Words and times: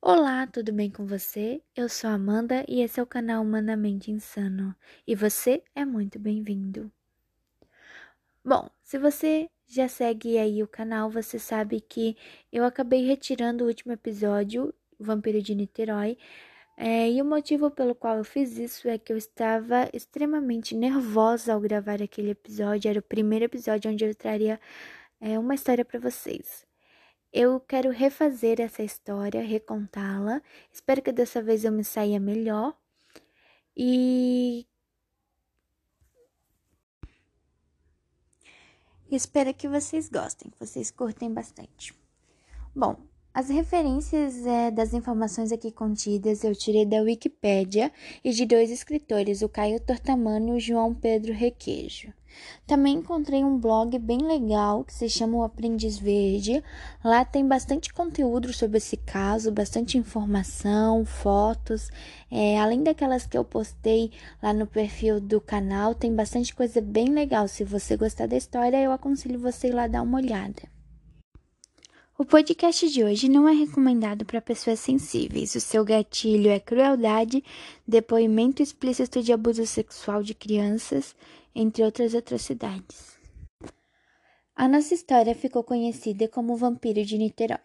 Olá, 0.00 0.46
tudo 0.46 0.72
bem 0.72 0.90
com 0.90 1.04
você? 1.04 1.60
Eu 1.74 1.88
sou 1.88 2.08
Amanda 2.08 2.64
e 2.68 2.80
esse 2.80 3.00
é 3.00 3.02
o 3.02 3.06
canal 3.06 3.42
Humanamente 3.42 4.12
Insano 4.12 4.74
e 5.04 5.14
você 5.14 5.62
é 5.74 5.84
muito 5.84 6.20
bem-vindo. 6.20 6.90
Bom, 8.44 8.70
se 8.82 8.96
você 8.96 9.50
já 9.66 9.88
segue 9.88 10.38
aí 10.38 10.62
o 10.62 10.68
canal, 10.68 11.10
você 11.10 11.36
sabe 11.38 11.80
que 11.80 12.16
eu 12.52 12.64
acabei 12.64 13.06
retirando 13.06 13.64
o 13.64 13.66
último 13.66 13.92
episódio, 13.92 14.72
Vampiro 15.00 15.42
de 15.42 15.54
Niterói, 15.54 16.16
é, 16.76 17.10
e 17.10 17.20
o 17.20 17.24
motivo 17.24 17.70
pelo 17.70 17.94
qual 17.94 18.18
eu 18.18 18.24
fiz 18.24 18.56
isso 18.56 18.88
é 18.88 18.98
que 18.98 19.12
eu 19.12 19.16
estava 19.16 19.90
extremamente 19.92 20.76
nervosa 20.76 21.54
ao 21.54 21.60
gravar 21.60 22.00
aquele 22.00 22.30
episódio. 22.30 22.88
Era 22.88 23.00
o 23.00 23.02
primeiro 23.02 23.46
episódio 23.46 23.90
onde 23.90 24.04
eu 24.04 24.14
traria 24.14 24.60
é, 25.20 25.38
uma 25.38 25.54
história 25.56 25.84
para 25.84 25.98
vocês. 25.98 26.67
Eu 27.32 27.60
quero 27.60 27.90
refazer 27.90 28.60
essa 28.60 28.82
história, 28.82 29.42
recontá-la. 29.42 30.42
Espero 30.72 31.02
que 31.02 31.12
dessa 31.12 31.42
vez 31.42 31.64
eu 31.64 31.72
me 31.72 31.84
saia 31.84 32.18
melhor. 32.18 32.76
E 33.76 34.66
espero 39.10 39.54
que 39.54 39.68
vocês 39.68 40.08
gostem, 40.08 40.50
que 40.50 40.58
vocês 40.58 40.90
curtem 40.90 41.32
bastante. 41.32 41.94
Bom, 42.74 43.07
as 43.38 43.48
referências 43.48 44.44
é, 44.44 44.68
das 44.68 44.92
informações 44.92 45.52
aqui 45.52 45.70
contidas 45.70 46.42
eu 46.42 46.56
tirei 46.56 46.84
da 46.84 47.00
Wikipédia 47.00 47.92
e 48.24 48.32
de 48.32 48.44
dois 48.44 48.68
escritores, 48.68 49.42
o 49.42 49.48
Caio 49.48 49.78
Tortamano 49.78 50.48
e 50.48 50.56
o 50.56 50.60
João 50.60 50.92
Pedro 50.92 51.32
Requejo. 51.32 52.12
Também 52.66 52.94
encontrei 52.96 53.44
um 53.44 53.56
blog 53.56 53.96
bem 54.00 54.18
legal 54.18 54.82
que 54.82 54.92
se 54.92 55.08
chama 55.08 55.36
O 55.38 55.44
Aprendiz 55.44 55.96
Verde. 55.96 56.64
Lá 57.04 57.24
tem 57.24 57.46
bastante 57.46 57.94
conteúdo 57.94 58.52
sobre 58.52 58.78
esse 58.78 58.96
caso, 58.96 59.52
bastante 59.52 59.96
informação, 59.96 61.04
fotos. 61.04 61.90
É, 62.28 62.58
além 62.58 62.82
daquelas 62.82 63.24
que 63.24 63.38
eu 63.38 63.44
postei 63.44 64.10
lá 64.42 64.52
no 64.52 64.66
perfil 64.66 65.20
do 65.20 65.40
canal, 65.40 65.94
tem 65.94 66.12
bastante 66.12 66.52
coisa 66.52 66.80
bem 66.80 67.10
legal. 67.10 67.46
Se 67.46 67.62
você 67.62 67.96
gostar 67.96 68.26
da 68.26 68.36
história, 68.36 68.82
eu 68.82 68.90
aconselho 68.90 69.38
você 69.38 69.68
ir 69.68 69.74
lá 69.74 69.86
dar 69.86 70.02
uma 70.02 70.18
olhada. 70.18 70.77
O 72.20 72.24
podcast 72.24 72.88
de 72.88 73.04
hoje 73.04 73.28
não 73.28 73.48
é 73.48 73.52
recomendado 73.52 74.24
para 74.24 74.40
pessoas 74.40 74.80
sensíveis. 74.80 75.54
O 75.54 75.60
seu 75.60 75.84
gatilho 75.84 76.50
é 76.50 76.58
crueldade, 76.58 77.44
depoimento 77.86 78.60
explícito 78.60 79.22
de 79.22 79.32
abuso 79.32 79.64
sexual 79.64 80.20
de 80.20 80.34
crianças, 80.34 81.14
entre 81.54 81.84
outras 81.84 82.16
atrocidades. 82.16 83.16
A 84.52 84.66
nossa 84.66 84.94
história 84.94 85.32
ficou 85.32 85.62
conhecida 85.62 86.26
como 86.26 86.54
o 86.54 86.56
Vampiro 86.56 87.04
de 87.04 87.16
Niterói. 87.16 87.60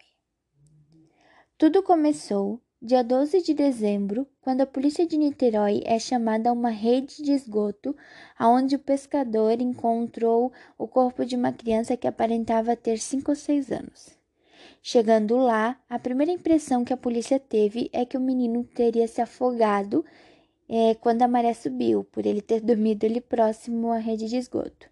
Tudo 1.58 1.82
começou 1.82 2.60
dia 2.80 3.02
12 3.02 3.42
de 3.42 3.54
dezembro, 3.54 4.24
quando 4.40 4.60
a 4.60 4.66
polícia 4.66 5.04
de 5.04 5.16
Niterói 5.16 5.82
é 5.84 5.98
chamada 5.98 6.50
a 6.50 6.52
uma 6.52 6.70
rede 6.70 7.24
de 7.24 7.32
esgoto, 7.32 7.92
onde 8.40 8.76
o 8.76 8.78
pescador 8.78 9.60
encontrou 9.60 10.52
o 10.78 10.86
corpo 10.86 11.26
de 11.26 11.34
uma 11.34 11.52
criança 11.52 11.96
que 11.96 12.06
aparentava 12.06 12.76
ter 12.76 13.00
5 13.00 13.32
ou 13.32 13.34
6 13.34 13.72
anos. 13.72 14.23
Chegando 14.86 15.38
lá, 15.38 15.80
a 15.88 15.98
primeira 15.98 16.30
impressão 16.30 16.84
que 16.84 16.92
a 16.92 16.96
polícia 16.96 17.40
teve 17.40 17.88
é 17.90 18.04
que 18.04 18.18
o 18.18 18.20
menino 18.20 18.64
teria 18.64 19.08
se 19.08 19.18
afogado 19.18 20.04
é, 20.68 20.94
quando 20.96 21.22
a 21.22 21.26
maré 21.26 21.54
subiu, 21.54 22.04
por 22.04 22.26
ele 22.26 22.42
ter 22.42 22.60
dormido 22.60 23.06
ali 23.06 23.18
próximo 23.18 23.90
à 23.90 23.96
rede 23.96 24.28
de 24.28 24.36
esgoto. 24.36 24.90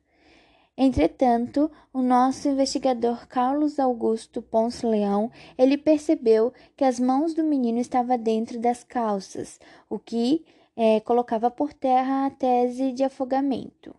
Entretanto, 0.78 1.70
o 1.92 2.00
nosso 2.00 2.48
investigador 2.48 3.28
Carlos 3.28 3.78
Augusto 3.78 4.40
Ponce 4.40 4.86
Leão, 4.86 5.30
ele 5.58 5.76
percebeu 5.76 6.54
que 6.74 6.84
as 6.84 6.98
mãos 6.98 7.34
do 7.34 7.44
menino 7.44 7.78
estavam 7.78 8.16
dentro 8.16 8.58
das 8.58 8.82
calças, 8.82 9.60
o 9.90 9.98
que 9.98 10.42
é, 10.74 11.00
colocava 11.00 11.50
por 11.50 11.74
terra 11.74 12.24
a 12.24 12.30
tese 12.30 12.92
de 12.92 13.04
afogamento. 13.04 13.94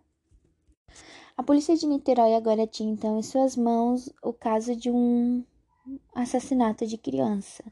A 1.36 1.42
polícia 1.44 1.76
de 1.76 1.86
Niterói 1.86 2.34
agora 2.34 2.66
tinha 2.66 2.92
então 2.92 3.16
em 3.16 3.22
suas 3.22 3.56
mãos 3.56 4.12
o 4.20 4.32
caso 4.32 4.74
de 4.74 4.90
um 4.90 5.44
assassinato 6.14 6.86
de 6.86 6.96
criança. 6.96 7.64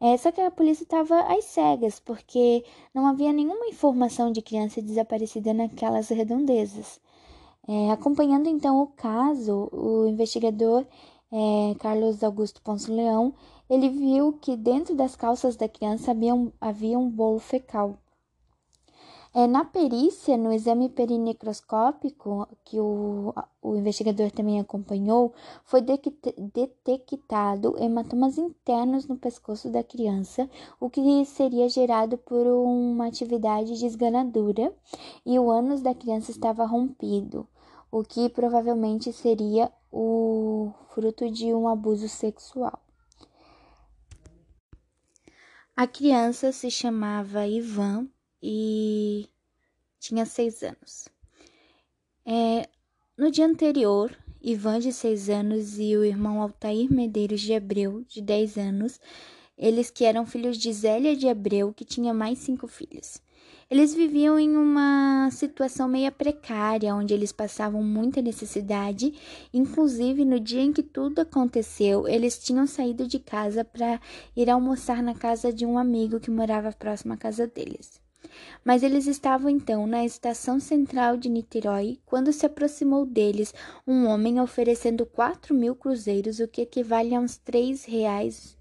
É, 0.00 0.16
só 0.16 0.32
que 0.32 0.40
a 0.40 0.50
polícia 0.50 0.82
estava 0.82 1.20
às 1.32 1.44
cegas, 1.44 2.00
porque 2.00 2.64
não 2.92 3.06
havia 3.06 3.32
nenhuma 3.32 3.66
informação 3.68 4.32
de 4.32 4.42
criança 4.42 4.82
desaparecida 4.82 5.54
naquelas 5.54 6.08
redondezas. 6.08 7.00
É, 7.68 7.90
acompanhando 7.92 8.48
então 8.48 8.82
o 8.82 8.88
caso, 8.88 9.68
o 9.72 10.08
investigador 10.08 10.84
é, 11.32 11.74
Carlos 11.78 12.22
Augusto 12.22 12.60
Ponce 12.62 12.90
Leão, 12.90 13.32
ele 13.70 13.88
viu 13.88 14.34
que 14.34 14.56
dentro 14.56 14.94
das 14.94 15.16
calças 15.16 15.56
da 15.56 15.68
criança 15.68 16.10
havia 16.10 16.34
um, 16.34 16.52
havia 16.60 16.98
um 16.98 17.08
bolo 17.08 17.38
fecal. 17.38 17.96
É, 19.34 19.46
na 19.46 19.64
perícia, 19.64 20.36
no 20.36 20.52
exame 20.52 20.90
perinecroscópico, 20.90 22.46
que 22.62 22.78
o, 22.78 23.32
o 23.62 23.74
investigador 23.76 24.30
também 24.30 24.60
acompanhou, 24.60 25.32
foi 25.64 25.80
detectado 25.80 27.74
hematomas 27.78 28.36
internos 28.36 29.08
no 29.08 29.16
pescoço 29.16 29.70
da 29.70 29.82
criança, 29.82 30.50
o 30.78 30.90
que 30.90 31.24
seria 31.24 31.66
gerado 31.66 32.18
por 32.18 32.46
uma 32.46 33.06
atividade 33.06 33.80
desganadora, 33.80 34.70
e 35.24 35.38
o 35.38 35.50
ânus 35.50 35.80
da 35.80 35.94
criança 35.94 36.30
estava 36.30 36.66
rompido, 36.66 37.48
o 37.90 38.02
que 38.02 38.28
provavelmente 38.28 39.14
seria 39.14 39.72
o 39.90 40.72
fruto 40.90 41.30
de 41.30 41.54
um 41.54 41.66
abuso 41.68 42.06
sexual. 42.06 42.78
A 45.74 45.86
criança 45.86 46.52
se 46.52 46.70
chamava 46.70 47.46
Ivan 47.46 48.10
e 48.42 49.28
tinha 50.00 50.26
seis 50.26 50.62
anos. 50.62 51.08
É, 52.26 52.68
no 53.16 53.30
dia 53.30 53.46
anterior, 53.46 54.16
Ivan, 54.42 54.80
de 54.80 54.92
seis 54.92 55.30
anos, 55.30 55.78
e 55.78 55.96
o 55.96 56.04
irmão 56.04 56.42
Altair 56.42 56.92
Medeiros 56.92 57.40
de 57.40 57.54
Abreu, 57.54 58.04
de 58.08 58.20
dez 58.20 58.58
anos, 58.58 59.00
eles 59.56 59.90
que 59.90 60.04
eram 60.04 60.26
filhos 60.26 60.56
de 60.58 60.72
Zélia 60.72 61.16
de 61.16 61.28
Abreu, 61.28 61.72
que 61.72 61.84
tinha 61.84 62.12
mais 62.12 62.40
cinco 62.40 62.66
filhos. 62.66 63.20
Eles 63.70 63.94
viviam 63.94 64.38
em 64.38 64.56
uma 64.56 65.30
situação 65.30 65.88
meio 65.88 66.12
precária, 66.12 66.94
onde 66.94 67.14
eles 67.14 67.32
passavam 67.32 67.82
muita 67.82 68.20
necessidade. 68.20 69.14
Inclusive, 69.54 70.24
no 70.24 70.38
dia 70.38 70.60
em 70.60 70.72
que 70.72 70.82
tudo 70.82 71.20
aconteceu, 71.20 72.06
eles 72.06 72.38
tinham 72.38 72.66
saído 72.66 73.06
de 73.06 73.18
casa 73.18 73.64
para 73.64 74.00
ir 74.36 74.50
almoçar 74.50 75.02
na 75.02 75.14
casa 75.14 75.52
de 75.52 75.64
um 75.64 75.78
amigo 75.78 76.20
que 76.20 76.30
morava 76.30 76.72
próximo 76.72 77.14
à 77.14 77.16
casa 77.16 77.46
deles. 77.46 78.01
Mas 78.64 78.82
eles 78.82 79.06
estavam 79.06 79.50
então 79.50 79.86
na 79.86 80.04
estação 80.04 80.60
central 80.60 81.16
de 81.16 81.28
Niterói 81.28 81.98
quando 82.06 82.32
se 82.32 82.46
aproximou 82.46 83.04
deles 83.04 83.54
um 83.86 84.06
homem 84.06 84.40
oferecendo 84.40 85.04
quatro 85.04 85.54
mil 85.54 85.74
cruzeiros, 85.74 86.40
o 86.40 86.48
que 86.48 86.62
equivale 86.62 87.14
a 87.14 87.20
uns 87.20 87.36
três 87.36 87.84
reais, 87.84 88.56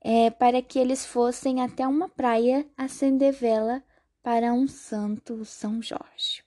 é, 0.00 0.30
para 0.30 0.60
que 0.60 0.78
eles 0.78 1.06
fossem 1.06 1.62
até 1.62 1.86
uma 1.86 2.08
praia 2.08 2.66
acender 2.76 3.32
vela 3.32 3.82
para 4.22 4.52
um 4.52 4.68
santo 4.68 5.44
São 5.44 5.82
Jorge. 5.82 6.44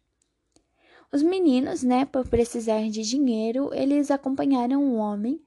Os 1.12 1.24
meninos, 1.24 1.82
né, 1.82 2.06
por 2.06 2.28
precisar 2.28 2.90
de 2.90 3.02
dinheiro, 3.02 3.70
eles 3.74 4.12
acompanharam 4.12 4.84
o 4.84 4.96
homem, 4.96 5.42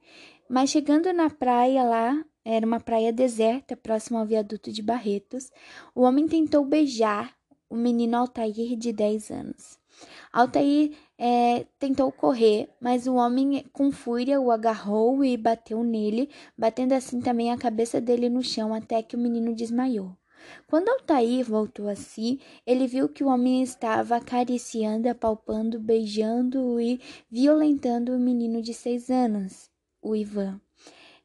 mas 0.49 0.71
chegando 0.71 1.13
na 1.13 1.29
praia 1.29 1.83
lá, 1.83 2.25
era 2.51 2.65
uma 2.65 2.79
praia 2.79 3.13
deserta, 3.13 3.77
próxima 3.77 4.19
ao 4.19 4.25
viaduto 4.25 4.71
de 4.71 4.81
Barretos. 4.81 5.51
O 5.93 6.01
homem 6.01 6.27
tentou 6.27 6.65
beijar 6.65 7.35
o 7.69 7.75
menino 7.75 8.17
Altair, 8.17 8.75
de 8.75 8.91
10 8.91 9.29
anos. 9.29 9.77
Altair 10.33 10.97
é, 11.15 11.67
tentou 11.77 12.11
correr, 12.11 12.67
mas 12.81 13.05
o 13.05 13.13
homem, 13.13 13.63
com 13.71 13.91
fúria, 13.91 14.41
o 14.41 14.49
agarrou 14.49 15.23
e 15.23 15.37
bateu 15.37 15.83
nele, 15.83 16.27
batendo 16.57 16.93
assim 16.93 17.21
também 17.21 17.51
a 17.51 17.57
cabeça 17.57 18.01
dele 18.01 18.29
no 18.29 18.41
chão 18.41 18.73
até 18.73 19.03
que 19.03 19.15
o 19.15 19.19
menino 19.19 19.53
desmaiou. 19.53 20.17
Quando 20.65 20.89
Altair 20.89 21.45
voltou 21.45 21.87
a 21.87 21.95
si, 21.95 22.39
ele 22.65 22.87
viu 22.87 23.09
que 23.09 23.23
o 23.23 23.27
homem 23.27 23.61
estava 23.61 24.15
acariciando, 24.15 25.07
apalpando, 25.07 25.79
beijando 25.79 26.79
e 26.81 26.99
violentando 27.29 28.15
o 28.15 28.19
menino 28.19 28.59
de 28.59 28.73
seis 28.73 29.11
anos, 29.11 29.69
o 30.01 30.15
Ivan. 30.15 30.59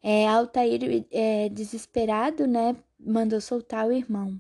É, 0.07 0.29
Altair, 0.29 1.07
é, 1.11 1.49
desesperado, 1.49 2.47
né, 2.47 2.77
mandou 3.01 3.41
soltar 3.41 3.89
o 3.89 3.93
irmão. 3.93 4.39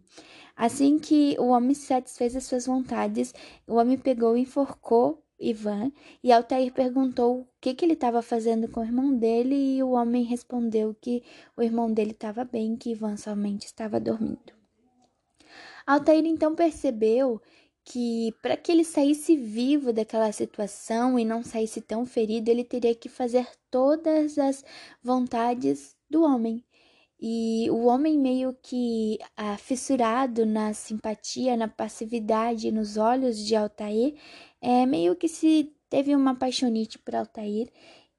Assim 0.54 0.98
que 0.98 1.34
o 1.38 1.46
homem 1.46 1.74
satisfez 1.74 2.36
as 2.36 2.44
suas 2.44 2.66
vontades, 2.66 3.34
o 3.66 3.76
homem 3.76 3.96
pegou 3.96 4.36
e 4.36 4.42
enforcou 4.42 5.24
Ivan, 5.40 5.90
e 6.22 6.30
Altair 6.30 6.70
perguntou 6.70 7.40
o 7.40 7.46
que, 7.62 7.72
que 7.72 7.82
ele 7.82 7.94
estava 7.94 8.20
fazendo 8.20 8.68
com 8.68 8.80
o 8.80 8.84
irmão 8.84 9.16
dele, 9.16 9.78
e 9.78 9.82
o 9.82 9.92
homem 9.92 10.22
respondeu 10.22 10.94
que 11.00 11.22
o 11.56 11.62
irmão 11.62 11.90
dele 11.90 12.10
estava 12.10 12.44
bem, 12.44 12.76
que 12.76 12.90
Ivan 12.90 13.16
somente 13.16 13.64
estava 13.64 13.98
dormindo. 13.98 14.52
Altair 15.86 16.26
então 16.26 16.54
percebeu 16.54 17.40
que 17.84 18.34
para 18.42 18.56
que 18.56 18.72
ele 18.72 18.84
saísse 18.84 19.36
vivo 19.36 19.92
daquela 19.92 20.32
situação 20.32 21.18
e 21.18 21.24
não 21.24 21.42
saísse 21.42 21.80
tão 21.80 22.06
ferido, 22.06 22.50
ele 22.50 22.64
teria 22.64 22.94
que 22.94 23.08
fazer 23.08 23.46
todas 23.70 24.38
as 24.38 24.64
vontades 25.02 25.94
do 26.08 26.22
homem. 26.22 26.64
E 27.20 27.68
o 27.70 27.86
homem 27.86 28.18
meio 28.18 28.54
que 28.62 29.18
ah, 29.36 29.56
fissurado 29.56 30.44
na 30.44 30.74
simpatia, 30.74 31.56
na 31.56 31.68
passividade, 31.68 32.72
nos 32.72 32.96
olhos 32.96 33.38
de 33.38 33.54
Altair, 33.54 34.14
é, 34.60 34.84
meio 34.86 35.14
que 35.16 35.28
se 35.28 35.72
teve 35.88 36.14
uma 36.14 36.34
paixonite 36.34 36.98
por 36.98 37.14
Altair 37.14 37.70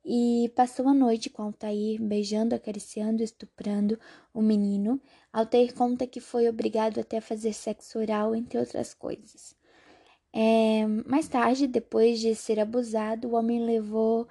e 0.05 0.51
passou 0.55 0.87
a 0.87 0.93
noite 0.93 1.29
com 1.29 1.41
Altair, 1.41 1.99
beijando, 2.01 2.53
acariciando, 2.53 3.23
estuprando 3.23 3.99
o 4.33 4.41
menino. 4.41 5.01
Altair 5.35 5.73
conta 5.73 6.07
que 6.07 6.21
foi 6.21 6.47
obrigado 6.47 6.97
até 6.97 7.17
a 7.17 7.21
fazer 7.21 7.51
sexo 7.51 7.99
oral, 7.99 8.33
entre 8.33 8.57
outras 8.57 8.93
coisas. 8.93 9.53
É, 10.31 10.87
mais 11.05 11.27
tarde, 11.27 11.67
depois 11.67 12.21
de 12.21 12.33
ser 12.33 12.57
abusado, 12.57 13.27
o 13.27 13.35
homem 13.35 13.65
levou 13.65 14.29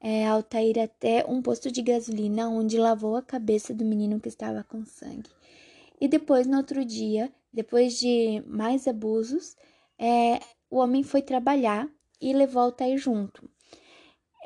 é, 0.00 0.24
Altair 0.24 0.78
até 0.78 1.24
um 1.28 1.42
posto 1.42 1.72
de 1.72 1.82
gasolina, 1.82 2.48
onde 2.48 2.78
lavou 2.78 3.16
a 3.16 3.22
cabeça 3.22 3.74
do 3.74 3.84
menino 3.84 4.20
que 4.20 4.28
estava 4.28 4.62
com 4.62 4.84
sangue. 4.84 5.28
E 6.00 6.06
depois, 6.06 6.46
no 6.46 6.56
outro 6.56 6.84
dia, 6.84 7.32
depois 7.52 7.98
de 7.98 8.40
mais 8.46 8.86
abusos, 8.86 9.56
é, 9.98 10.38
o 10.70 10.76
homem 10.76 11.02
foi 11.02 11.20
trabalhar 11.20 11.88
e 12.20 12.32
levou 12.32 12.62
Altair 12.62 12.96
junto. 12.96 13.50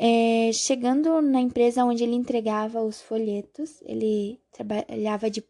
É, 0.01 0.53
chegando 0.55 1.21
na 1.21 1.41
empresa 1.43 1.85
onde 1.85 2.03
ele 2.03 2.15
entregava 2.15 2.81
os 2.81 2.99
folhetos, 3.03 3.83
ele 3.83 4.41
trabalhava 4.51 5.31
de 5.31 5.43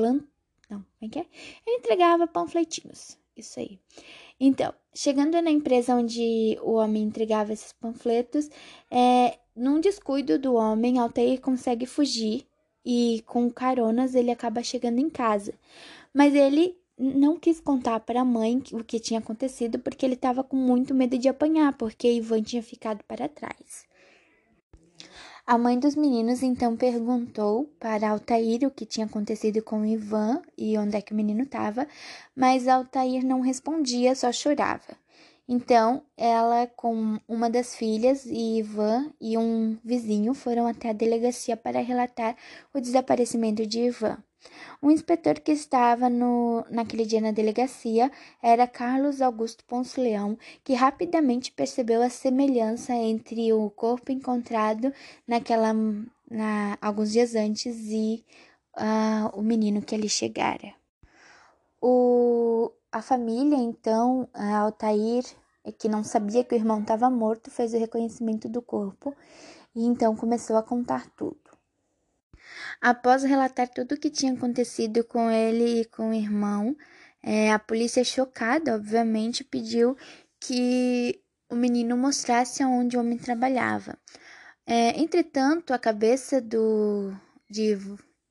plan, 0.00 0.18
plan, 0.18 0.24
não, 0.70 0.78
como 0.78 0.86
é 1.02 1.08
que 1.08 1.18
é? 1.18 1.26
Ele 1.66 1.76
entregava 1.76 2.26
panfletinhos, 2.26 3.18
isso 3.36 3.58
aí. 3.58 3.78
Então, 4.38 4.72
chegando 4.94 5.40
na 5.42 5.50
empresa 5.50 5.94
onde 5.94 6.58
o 6.62 6.72
homem 6.72 7.02
entregava 7.02 7.52
esses 7.52 7.72
panfletos, 7.72 8.48
é, 8.90 9.38
num 9.54 9.80
descuido 9.80 10.38
do 10.38 10.54
homem, 10.54 10.98
Altair 10.98 11.40
consegue 11.40 11.86
fugir 11.86 12.46
e 12.84 13.22
com 13.26 13.50
caronas 13.50 14.14
ele 14.14 14.30
acaba 14.30 14.62
chegando 14.62 14.98
em 14.98 15.10
casa. 15.10 15.52
Mas 16.14 16.34
ele 16.34 16.78
não 16.96 17.38
quis 17.38 17.60
contar 17.60 18.00
para 18.00 18.20
a 18.20 18.24
mãe 18.24 18.62
o 18.72 18.84
que 18.84 19.00
tinha 19.00 19.20
acontecido 19.20 19.78
porque 19.78 20.04
ele 20.04 20.14
estava 20.14 20.44
com 20.44 20.56
muito 20.56 20.94
medo 20.94 21.18
de 21.18 21.28
apanhar, 21.28 21.76
porque 21.76 22.10
Ivan 22.10 22.42
tinha 22.42 22.62
ficado 22.62 23.02
para 23.04 23.28
trás. 23.28 23.88
A 25.50 25.58
mãe 25.58 25.76
dos 25.80 25.96
meninos 25.96 26.44
então 26.44 26.76
perguntou 26.76 27.68
para 27.80 28.08
Altair 28.08 28.64
o 28.64 28.70
que 28.70 28.86
tinha 28.86 29.04
acontecido 29.04 29.60
com 29.64 29.84
Ivan 29.84 30.40
e 30.56 30.78
onde 30.78 30.96
é 30.96 31.02
que 31.02 31.12
o 31.12 31.16
menino 31.16 31.42
estava, 31.42 31.88
mas 32.36 32.68
Altair 32.68 33.26
não 33.26 33.40
respondia, 33.40 34.14
só 34.14 34.30
chorava. 34.30 34.96
Então, 35.52 36.04
ela 36.16 36.68
com 36.76 37.18
uma 37.26 37.50
das 37.50 37.74
filhas 37.74 38.24
e 38.24 38.58
Ivan 38.60 39.12
e 39.20 39.36
um 39.36 39.76
vizinho 39.84 40.32
foram 40.32 40.64
até 40.64 40.90
a 40.90 40.92
delegacia 40.92 41.56
para 41.56 41.80
relatar 41.80 42.36
o 42.72 42.80
desaparecimento 42.80 43.66
de 43.66 43.80
Ivan. 43.80 44.22
O 44.80 44.92
inspetor 44.92 45.40
que 45.40 45.50
estava 45.50 46.08
no, 46.08 46.64
naquele 46.70 47.04
dia 47.04 47.20
na 47.20 47.32
delegacia 47.32 48.12
era 48.40 48.68
Carlos 48.68 49.20
Augusto 49.20 49.64
Ponce 49.64 50.00
Leão, 50.00 50.38
que 50.62 50.72
rapidamente 50.72 51.50
percebeu 51.50 52.00
a 52.00 52.08
semelhança 52.08 52.92
entre 52.94 53.52
o 53.52 53.68
corpo 53.70 54.12
encontrado 54.12 54.94
naquela 55.26 55.72
na, 56.30 56.78
alguns 56.80 57.10
dias 57.10 57.34
antes 57.34 57.76
e 57.88 58.24
uh, 58.76 59.36
o 59.36 59.42
menino 59.42 59.82
que 59.82 59.96
ali 59.96 60.08
chegara. 60.08 60.72
O, 61.82 62.70
a 62.92 63.00
família, 63.02 63.56
então, 63.56 64.28
a 64.34 64.58
Altair, 64.58 65.24
que 65.78 65.88
não 65.88 66.02
sabia 66.02 66.44
que 66.44 66.54
o 66.54 66.58
irmão 66.58 66.80
estava 66.80 67.08
morto, 67.08 67.50
fez 67.50 67.72
o 67.72 67.78
reconhecimento 67.78 68.48
do 68.48 68.60
corpo 68.60 69.14
e 69.74 69.84
então 69.84 70.16
começou 70.16 70.56
a 70.56 70.62
contar 70.62 71.08
tudo. 71.10 71.38
Após 72.80 73.22
relatar 73.22 73.68
tudo 73.68 73.94
o 73.94 73.98
que 73.98 74.10
tinha 74.10 74.32
acontecido 74.32 75.04
com 75.04 75.30
ele 75.30 75.82
e 75.82 75.84
com 75.84 76.10
o 76.10 76.14
irmão, 76.14 76.76
é, 77.22 77.52
a 77.52 77.58
polícia, 77.58 78.02
chocada, 78.02 78.74
obviamente, 78.74 79.44
pediu 79.44 79.96
que 80.40 81.22
o 81.48 81.54
menino 81.54 81.96
mostrasse 81.96 82.62
aonde 82.62 82.96
o 82.96 83.00
homem 83.00 83.18
trabalhava. 83.18 83.98
É, 84.66 84.98
entretanto, 85.00 85.72
a 85.72 85.78
cabeça 85.78 86.40
do, 86.40 87.12
de, 87.48 87.76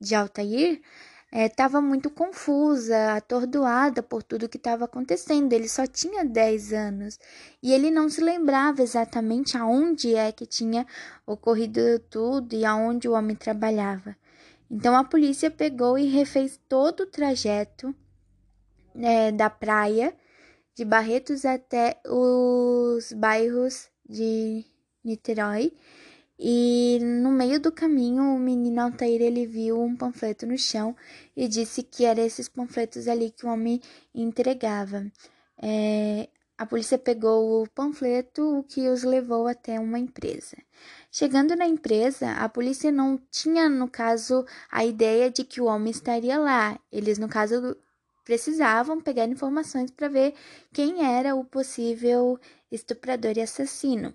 de 0.00 0.14
Altair 0.14 0.82
estava 1.32 1.78
é, 1.78 1.80
muito 1.80 2.10
confusa, 2.10 3.14
atordoada 3.14 4.02
por 4.02 4.22
tudo 4.22 4.48
que 4.48 4.56
estava 4.56 4.84
acontecendo. 4.84 5.52
Ele 5.52 5.68
só 5.68 5.86
tinha 5.86 6.24
10 6.24 6.72
anos 6.72 7.18
e 7.62 7.72
ele 7.72 7.90
não 7.90 8.08
se 8.08 8.20
lembrava 8.20 8.82
exatamente 8.82 9.56
aonde 9.56 10.14
é 10.14 10.32
que 10.32 10.46
tinha 10.46 10.86
ocorrido 11.26 11.98
tudo 12.10 12.54
e 12.54 12.64
aonde 12.64 13.08
o 13.08 13.12
homem 13.12 13.36
trabalhava. 13.36 14.16
Então 14.70 14.96
a 14.96 15.04
polícia 15.04 15.50
pegou 15.50 15.98
e 15.98 16.06
refez 16.06 16.58
todo 16.68 17.00
o 17.00 17.06
trajeto 17.06 17.94
é, 18.94 19.32
da 19.32 19.48
praia 19.48 20.14
de 20.74 20.84
Barretos 20.84 21.44
até 21.44 22.00
os 22.06 23.12
bairros 23.12 23.88
de 24.08 24.64
Niterói. 25.04 25.72
E 26.42 26.98
no 27.02 27.30
meio 27.30 27.60
do 27.60 27.70
caminho, 27.70 28.22
o 28.34 28.38
menino 28.38 28.80
Altair 28.80 29.20
ele 29.20 29.44
viu 29.46 29.78
um 29.78 29.94
panfleto 29.94 30.46
no 30.46 30.56
chão 30.56 30.96
e 31.36 31.46
disse 31.46 31.82
que 31.82 32.06
era 32.06 32.22
esses 32.22 32.48
panfletos 32.48 33.06
ali 33.06 33.30
que 33.30 33.44
o 33.44 33.50
homem 33.50 33.78
entregava. 34.14 35.04
É, 35.62 36.30
a 36.56 36.64
polícia 36.64 36.98
pegou 36.98 37.62
o 37.62 37.68
panfleto, 37.68 38.58
o 38.58 38.62
que 38.62 38.88
os 38.88 39.02
levou 39.02 39.46
até 39.46 39.78
uma 39.78 39.98
empresa. 39.98 40.56
Chegando 41.12 41.54
na 41.54 41.66
empresa, 41.66 42.32
a 42.32 42.48
polícia 42.48 42.90
não 42.90 43.20
tinha, 43.30 43.68
no 43.68 43.86
caso, 43.86 44.46
a 44.70 44.82
ideia 44.82 45.30
de 45.30 45.44
que 45.44 45.60
o 45.60 45.66
homem 45.66 45.90
estaria 45.90 46.38
lá. 46.38 46.80
Eles, 46.90 47.18
no 47.18 47.28
caso, 47.28 47.76
precisavam 48.24 48.98
pegar 48.98 49.26
informações 49.26 49.90
para 49.90 50.08
ver 50.08 50.32
quem 50.72 51.04
era 51.04 51.34
o 51.34 51.44
possível 51.44 52.40
estuprador 52.72 53.36
e 53.36 53.42
assassino. 53.42 54.14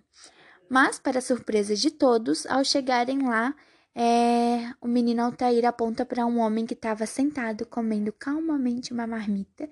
Mas, 0.76 1.00
para 1.00 1.22
surpresa 1.22 1.74
de 1.74 1.90
todos, 1.90 2.46
ao 2.48 2.62
chegarem 2.66 3.26
lá, 3.26 3.56
é, 3.96 4.74
o 4.82 4.90
menino 4.90 5.22
Altair 5.22 5.66
aponta 5.66 6.06
para 6.06 6.26
um 6.26 6.38
homem 6.40 6.66
que 6.66 6.74
estava 6.74 7.06
sentado 7.06 7.66
comendo 7.66 8.12
calmamente 8.12 8.92
uma 8.92 9.08
marmita 9.08 9.70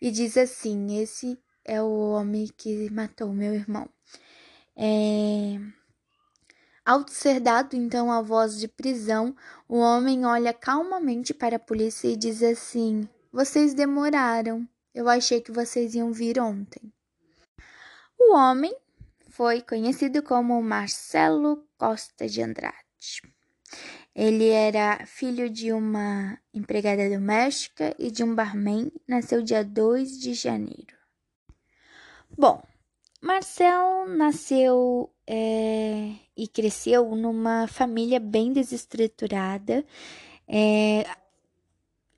e 0.00 0.08
diz 0.08 0.36
assim: 0.36 1.02
Esse 1.02 1.36
é 1.64 1.82
o 1.82 2.12
homem 2.12 2.48
que 2.56 2.88
matou 2.92 3.32
meu 3.32 3.54
irmão. 3.54 3.88
É... 4.76 5.58
Ao 6.84 7.04
ser 7.08 7.40
dado 7.40 7.74
então 7.74 8.12
a 8.12 8.22
voz 8.22 8.56
de 8.56 8.68
prisão, 8.68 9.34
o 9.68 9.78
homem 9.78 10.24
olha 10.24 10.54
calmamente 10.54 11.34
para 11.34 11.56
a 11.56 11.58
polícia 11.58 12.06
e 12.06 12.14
diz 12.14 12.40
assim: 12.40 13.08
Vocês 13.32 13.74
demoraram. 13.74 14.64
Eu 14.94 15.08
achei 15.08 15.40
que 15.40 15.50
vocês 15.50 15.96
iam 15.96 16.12
vir 16.12 16.38
ontem. 16.38 16.92
O 18.16 18.32
homem 18.32 18.72
foi 19.36 19.60
conhecido 19.60 20.22
como 20.22 20.62
Marcelo 20.62 21.62
Costa 21.76 22.26
de 22.26 22.40
Andrade. 22.40 22.74
Ele 24.14 24.48
era 24.48 25.04
filho 25.04 25.50
de 25.50 25.74
uma 25.74 26.38
empregada 26.54 27.06
doméstica 27.10 27.94
e 27.98 28.10
de 28.10 28.24
um 28.24 28.34
barman. 28.34 28.90
Nasceu 29.06 29.42
dia 29.42 29.62
2 29.62 30.18
de 30.18 30.32
janeiro. 30.32 30.96
Bom, 32.30 32.62
Marcel 33.20 34.08
nasceu 34.08 35.12
é, 35.26 36.14
e 36.34 36.48
cresceu 36.48 37.14
numa 37.14 37.66
família 37.66 38.18
bem 38.18 38.54
desestruturada. 38.54 39.84
É, 40.48 41.04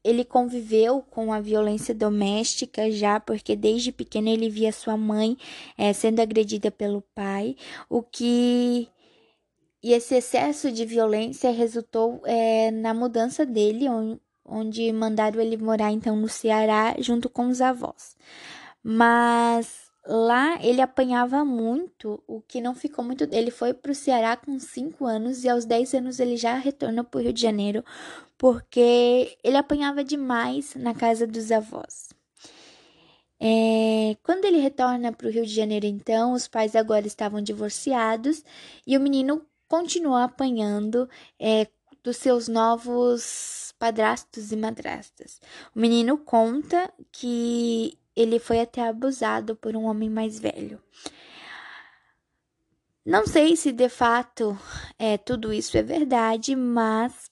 ele 0.09 0.25
conviveu 0.25 1.03
com 1.03 1.33
a 1.33 1.41
violência 1.41 1.95
doméstica 1.95 2.91
já, 2.91 3.21
porque 3.21 3.55
desde 3.55 3.93
pequeno 3.93 4.29
ele 4.29 4.49
via 4.49 4.73
sua 4.73 4.97
mãe 4.97 5.37
é, 5.77 5.93
sendo 5.93 6.21
agredida 6.21 6.71
pelo 6.71 7.03
pai, 7.15 7.57
o 7.89 8.03
que. 8.03 8.89
E 9.83 9.93
esse 9.93 10.17
excesso 10.17 10.73
de 10.73 10.85
violência 10.85 11.51
resultou 11.53 12.21
é, 12.25 12.71
na 12.71 12.93
mudança 12.93 13.47
dele, 13.47 13.87
onde, 14.45 14.93
mandaram 14.93 15.41
ele 15.41 15.57
morar 15.57 15.93
então 15.93 16.17
no 16.17 16.29
Ceará 16.29 16.97
junto 16.99 17.29
com 17.29 17.49
os 17.49 17.61
avós. 17.61 18.17
Mas 18.83 19.88
Lá 20.11 20.59
ele 20.65 20.81
apanhava 20.81 21.45
muito, 21.45 22.19
o 22.27 22.41
que 22.41 22.63
não 22.63 22.75
ficou 22.75 23.05
muito. 23.05 23.29
Ele 23.31 23.51
foi 23.51 23.75
para 23.75 23.93
o 23.93 23.95
Ceará 23.95 24.39
com 24.39 24.59
5 24.59 25.05
anos 25.05 25.45
e 25.45 25.51
aos 25.51 25.67
10 25.67 25.93
anos 25.95 26.19
ele 26.19 26.35
já 26.35 26.55
retornou 26.55 27.05
para 27.05 27.19
o 27.19 27.23
Rio 27.25 27.33
de 27.33 27.43
Janeiro 27.43 27.85
porque 28.39 29.37
ele 29.45 29.59
apanhava 29.59 30.03
demais 30.03 30.75
na 30.77 30.95
casa 30.95 31.27
dos 31.27 31.53
avós. 31.53 32.09
É, 33.39 34.17
quando 34.23 34.47
ele 34.47 34.59
retorna 34.61 35.13
para 35.13 35.27
o 35.27 35.31
Rio 35.31 35.45
de 35.45 35.55
Janeiro, 35.55 35.85
então, 35.85 36.33
os 36.33 36.49
pais 36.49 36.75
agora 36.75 37.07
estavam 37.07 37.43
divorciados 37.43 38.43
e 38.87 38.97
o 38.97 39.01
menino 39.01 39.45
continuou 39.69 40.17
apanhando 40.17 41.07
é, 41.39 41.67
dos 42.03 42.17
seus 42.17 42.49
novos 42.49 43.75
padrastos 43.79 44.53
e 44.53 44.57
madrastas. 44.57 45.39
O 45.77 45.81
menino 45.81 46.17
conta 46.17 46.91
que 47.13 47.99
ele 48.21 48.39
foi 48.39 48.61
até 48.61 48.87
abusado 48.87 49.55
por 49.57 49.77
um 49.77 49.85
homem 49.85 50.11
mais 50.11 50.39
velho. 50.39 50.81
Não 53.05 53.27
sei 53.27 53.57
se 53.57 53.73
de 53.73 53.89
fato 53.89 54.59
é, 54.99 55.17
tudo 55.17 55.53
isso 55.53 55.77
é 55.79 55.83
verdade, 55.83 56.55
mas 56.55 57.31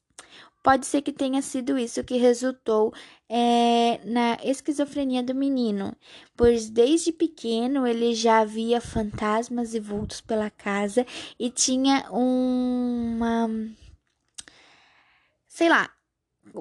Pode 0.67 0.85
ser 0.85 1.01
que 1.01 1.13
tenha 1.13 1.41
sido 1.43 1.79
isso 1.79 2.03
que 2.03 2.17
resultou 2.17 2.93
é, 3.29 4.01
na 4.05 4.37
esquizofrenia 4.43 5.23
do 5.23 5.33
menino, 5.33 5.97
pois 6.37 6.69
desde 6.69 7.13
pequeno 7.13 7.87
ele 7.87 8.13
já 8.17 8.45
via 8.45 8.81
fantasmas 8.81 9.75
e 9.75 9.79
vultos 9.79 10.21
pela 10.21 10.51
casa 10.51 11.07
e 11.39 11.51
tinha 11.51 12.11
uma. 12.11 13.49
Sei 15.47 15.69
lá 15.69 15.89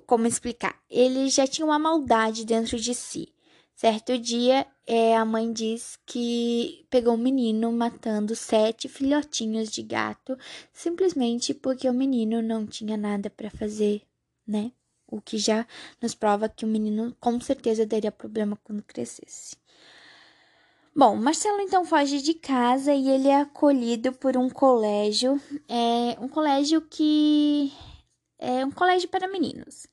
como 0.06 0.28
explicar. 0.28 0.80
Ele 0.88 1.28
já 1.28 1.48
tinha 1.48 1.66
uma 1.66 1.80
maldade 1.80 2.46
dentro 2.46 2.80
de 2.80 2.94
si. 2.94 3.34
Certo 3.76 4.18
dia, 4.18 4.66
é, 4.88 5.18
a 5.18 5.26
mãe 5.26 5.52
diz 5.52 6.00
que 6.06 6.86
pegou 6.90 7.16
o 7.16 7.18
menino 7.18 7.74
matando 7.74 8.34
sete 8.34 8.88
filhotinhos 8.88 9.70
de 9.70 9.84
gato 9.84 10.38
simplesmente 10.72 11.54
porque 11.54 11.90
o 11.90 11.94
menino 11.94 12.42
não 12.42 12.66
tinha 12.66 12.96
nada 12.96 13.30
para 13.30 13.50
fazer, 13.50 14.02
né? 14.48 14.72
O 15.06 15.20
que 15.20 15.38
já 15.38 15.68
nos 16.02 16.16
prova 16.16 16.48
que 16.48 16.64
o 16.64 16.68
menino 16.70 17.14
com 17.20 17.40
certeza 17.42 17.86
teria 17.86 18.14
problema 18.14 18.58
quando 18.64 18.82
crescesse. 18.82 19.58
Bom, 20.96 21.18
Marcelo 21.18 21.60
então 21.60 21.84
foge 21.84 22.22
de 22.22 22.34
casa 22.34 22.94
e 22.94 23.10
ele 23.10 23.28
é 23.28 23.42
acolhido 23.42 24.14
por 24.14 24.38
um 24.38 24.50
colégio, 24.50 25.38
é 25.68 26.18
um 26.22 26.30
colégio 26.30 26.82
que 26.82 27.74
é 28.40 28.66
um 28.66 28.72
colégio 28.72 29.10
para 29.10 29.28
meninos. 29.28 29.86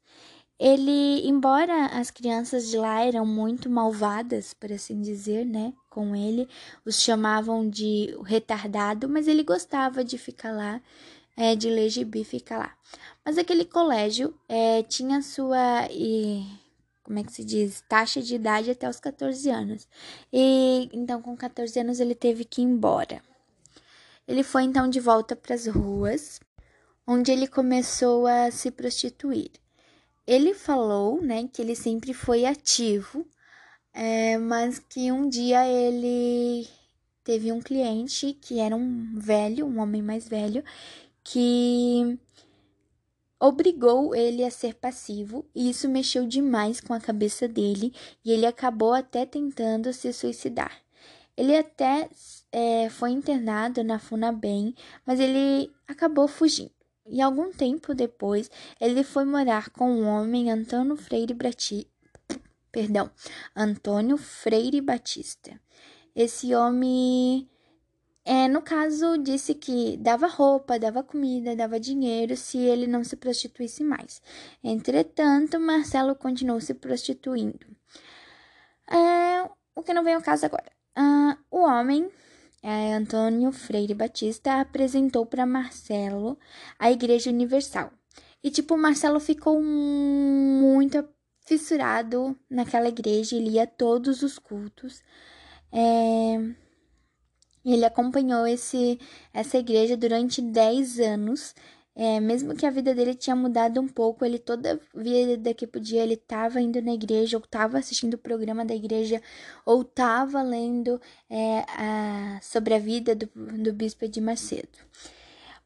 Ele, 0.65 1.27
embora 1.27 1.87
as 1.87 2.09
crianças 2.09 2.69
de 2.69 2.77
lá 2.77 3.05
eram 3.05 3.27
muito 3.27 3.69
malvadas, 3.69 4.55
por 4.55 4.71
assim 4.71 5.01
dizer, 5.01 5.45
né, 5.45 5.73
com 5.91 6.15
ele, 6.15 6.49
os 6.85 7.01
chamavam 7.01 7.69
de 7.69 8.17
retardado, 8.25 9.09
mas 9.09 9.27
ele 9.27 9.43
gostava 9.43 10.05
de 10.05 10.17
ficar 10.17 10.53
lá, 10.53 10.81
é, 11.37 11.57
de 11.57 11.69
ler 11.69 11.89
gibi 11.89 12.23
ficar 12.23 12.59
lá. 12.59 12.77
Mas 13.25 13.39
aquele 13.39 13.65
colégio 13.65 14.39
é, 14.49 14.85
tinha 14.85 15.21
sua, 15.21 15.89
e, 15.91 16.47
como 17.03 17.19
é 17.19 17.25
que 17.25 17.33
se 17.33 17.45
diz, 17.45 17.83
taxa 17.89 18.23
de 18.23 18.37
idade 18.37 18.71
até 18.71 18.89
os 18.89 19.01
14 19.01 19.51
anos. 19.51 19.89
E 20.33 20.89
então, 20.93 21.21
com 21.21 21.37
14 21.37 21.81
anos, 21.81 21.99
ele 21.99 22.15
teve 22.15 22.45
que 22.45 22.63
ir 22.63 22.67
embora. 22.67 23.21
Ele 24.29 24.45
foi 24.45 24.63
então 24.63 24.89
de 24.89 25.01
volta 25.01 25.35
para 25.35 25.57
as 25.57 25.67
ruas, 25.67 26.39
onde 27.05 27.33
ele 27.33 27.49
começou 27.49 28.29
a 28.29 28.49
se 28.53 28.71
prostituir. 28.71 29.51
Ele 30.27 30.55
falou, 30.55 31.21
né, 31.21 31.49
que 31.53 31.61
ele 31.61 31.75
sempre 31.75 32.15
foi 32.15 32.45
ativo, 32.47 33.27
é, 33.93 34.39
mas 34.39 34.79
que 34.79 35.11
um 35.13 35.29
dia 35.29 35.67
ele 35.67 36.69
teve 37.25 37.53
um 37.53 37.61
cliente 37.61 38.33
que 38.35 38.59
era 38.61 38.75
um 38.77 39.19
velho, 39.19 39.67
um 39.67 39.81
homem 39.81 40.03
mais 40.03 40.29
velho, 40.29 40.65
que 41.25 42.19
obrigou 43.39 44.15
ele 44.15 44.45
a 44.45 44.51
ser 44.51 44.75
passivo 44.75 45.45
e 45.55 45.71
isso 45.71 45.89
mexeu 45.89 46.27
demais 46.27 46.81
com 46.81 46.95
a 46.95 47.01
cabeça 47.01 47.49
dele 47.49 47.93
e 48.25 48.31
ele 48.31 48.47
acabou 48.47 48.95
até 48.95 49.27
tentando 49.27 49.93
se 49.93 50.13
suicidar. 50.13 50.81
Ele 51.37 51.57
até 51.57 52.09
é, 52.53 52.89
foi 52.91 53.11
internado 53.11 53.83
na 53.83 53.99
Funabem, 53.99 54.75
mas 55.05 55.19
ele 55.19 55.73
acabou 55.89 56.29
fugindo. 56.29 56.82
E 57.07 57.21
algum 57.21 57.53
tempo 57.53 57.95
depois, 57.95 58.51
ele 58.81 59.03
foi 59.03 59.25
morar 59.25 59.71
com 59.71 59.93
o 59.93 60.07
homem 60.07 60.51
Antônio 60.51 60.97
Freire 60.97 61.35
Brati... 61.35 61.89
Perdão, 62.71 63.11
Antônio 63.55 64.17
Freire 64.17 64.81
Batista. 64.81 65.61
Esse 66.15 66.55
homem, 66.55 67.47
é, 68.25 68.49
no 68.49 68.63
caso, 68.63 69.19
disse 69.19 69.55
que 69.55 69.97
dava 69.99 70.27
roupa, 70.27 70.79
dava 70.79 71.03
comida, 71.03 71.55
dava 71.55 71.79
dinheiro 71.79 72.35
se 72.35 72.57
ele 72.57 72.87
não 72.87 73.05
se 73.05 73.17
prostituísse 73.17 73.85
mais. 73.85 74.23
Entretanto, 74.65 75.61
Marcelo 75.61 76.15
continuou 76.15 76.61
se 76.61 76.73
prostituindo. 76.73 77.67
É, 78.91 79.51
o 79.75 79.83
que 79.83 79.93
não 79.93 80.05
vem 80.05 80.15
ao 80.15 80.23
caso 80.23 80.47
agora. 80.47 80.71
Ah, 80.95 81.37
o 81.51 81.59
homem 81.61 82.11
Antônio 82.71 83.51
Freire 83.51 83.95
Batista 83.95 84.61
apresentou 84.61 85.27
para 85.27 85.45
Marcelo 85.45 86.39
a 86.79 86.91
Igreja 86.91 87.31
Universal. 87.31 87.93
E, 88.43 88.51
tipo, 88.51 88.77
Marcelo 88.77 89.19
ficou 89.21 89.61
muito 89.63 91.05
fissurado 91.45 92.37
naquela 92.49 92.89
igreja, 92.89 93.37
ele 93.37 93.51
ia 93.51 93.67
todos 93.67 94.23
os 94.23 94.39
cultos. 94.39 95.03
É, 95.73 96.35
ele 97.65 97.85
acompanhou 97.85 98.47
esse, 98.47 98.99
essa 99.33 99.59
igreja 99.59 99.97
durante 99.97 100.41
10 100.41 101.01
anos 101.01 101.55
é, 101.95 102.21
mesmo 102.21 102.55
que 102.57 102.65
a 102.65 102.71
vida 102.71 102.95
dele 102.95 103.15
tinha 103.15 103.37
mudado 103.37 103.79
um 103.81 103.87
pouco, 103.87 104.25
ele 104.25 104.39
toda 104.39 104.81
vida 104.95 105.53
que 105.53 105.67
podia, 105.67 106.03
ele 106.03 106.15
estava 106.15 106.61
indo 106.61 106.81
na 106.81 106.95
igreja, 106.95 107.37
ou 107.37 107.45
estava 107.45 107.79
assistindo 107.79 108.15
o 108.15 108.19
programa 108.19 108.65
da 108.65 108.75
igreja, 108.75 109.21
ou 109.67 109.83
estava 109.83 110.43
lendo 110.43 111.01
é, 111.29 111.65
a, 111.69 112.41
sobre 112.43 112.75
a 112.75 112.79
vida 112.79 113.15
do, 113.15 113.29
do 113.35 113.73
bispo 113.75 114.09
de 114.09 114.21
Macedo. 114.21 114.79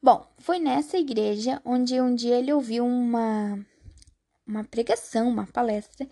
Bom, 0.02 0.26
foi 0.38 0.58
nessa 0.58 0.98
igreja 0.98 1.60
onde 1.64 2.00
um 2.00 2.14
dia 2.14 2.36
ele 2.38 2.52
ouviu 2.52 2.84
uma, 2.84 3.64
uma 4.46 4.64
pregação, 4.64 5.28
uma 5.28 5.46
palestra, 5.46 6.08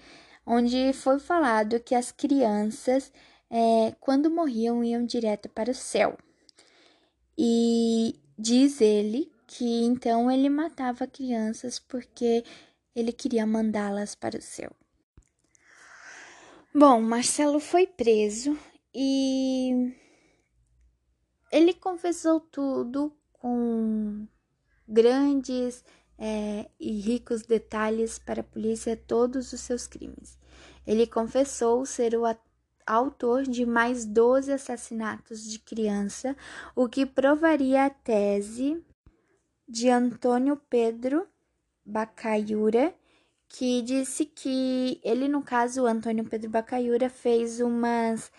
onde 0.46 0.92
foi 0.92 1.18
falado 1.18 1.80
que 1.80 1.94
as 1.94 2.12
crianças, 2.12 3.12
é, 3.50 3.92
quando 4.00 4.30
morriam, 4.30 4.84
iam 4.84 5.04
direto 5.04 5.48
para 5.48 5.72
o 5.72 5.74
céu. 5.74 6.16
E 7.36 8.14
diz 8.38 8.80
ele 8.80 9.33
que 9.46 9.84
então 9.84 10.30
ele 10.30 10.48
matava 10.48 11.06
crianças 11.06 11.78
porque 11.78 12.44
ele 12.94 13.12
queria 13.12 13.46
mandá-las 13.46 14.14
para 14.14 14.38
o 14.38 14.42
céu. 14.42 14.70
Bom, 16.74 17.00
Marcelo 17.00 17.60
foi 17.60 17.86
preso 17.86 18.58
e 18.94 19.94
ele 21.52 21.72
confessou 21.72 22.40
tudo 22.40 23.12
com 23.32 24.26
grandes 24.88 25.84
é, 26.18 26.68
e 26.78 27.00
ricos 27.00 27.42
detalhes 27.42 28.18
para 28.18 28.40
a 28.40 28.44
polícia 28.44 28.96
todos 28.96 29.52
os 29.52 29.60
seus 29.60 29.86
crimes. 29.86 30.38
Ele 30.86 31.06
confessou 31.06 31.86
ser 31.86 32.16
o 32.16 32.24
autor 32.86 33.44
de 33.44 33.64
mais 33.64 34.04
12 34.04 34.52
assassinatos 34.52 35.48
de 35.48 35.58
criança, 35.58 36.36
o 36.74 36.88
que 36.88 37.06
provaria 37.06 37.86
a 37.86 37.90
tese 37.90 38.84
de 39.68 39.88
Antônio 39.88 40.56
Pedro 40.68 41.26
Bacaiura, 41.84 42.94
que 43.48 43.82
disse 43.82 44.24
que 44.24 45.00
ele, 45.04 45.28
no 45.28 45.42
caso, 45.42 45.86
Antônio 45.86 46.24
Pedro 46.24 46.50
Bacaiura, 46.50 47.08
fez 47.08 47.60
umas 47.60 48.30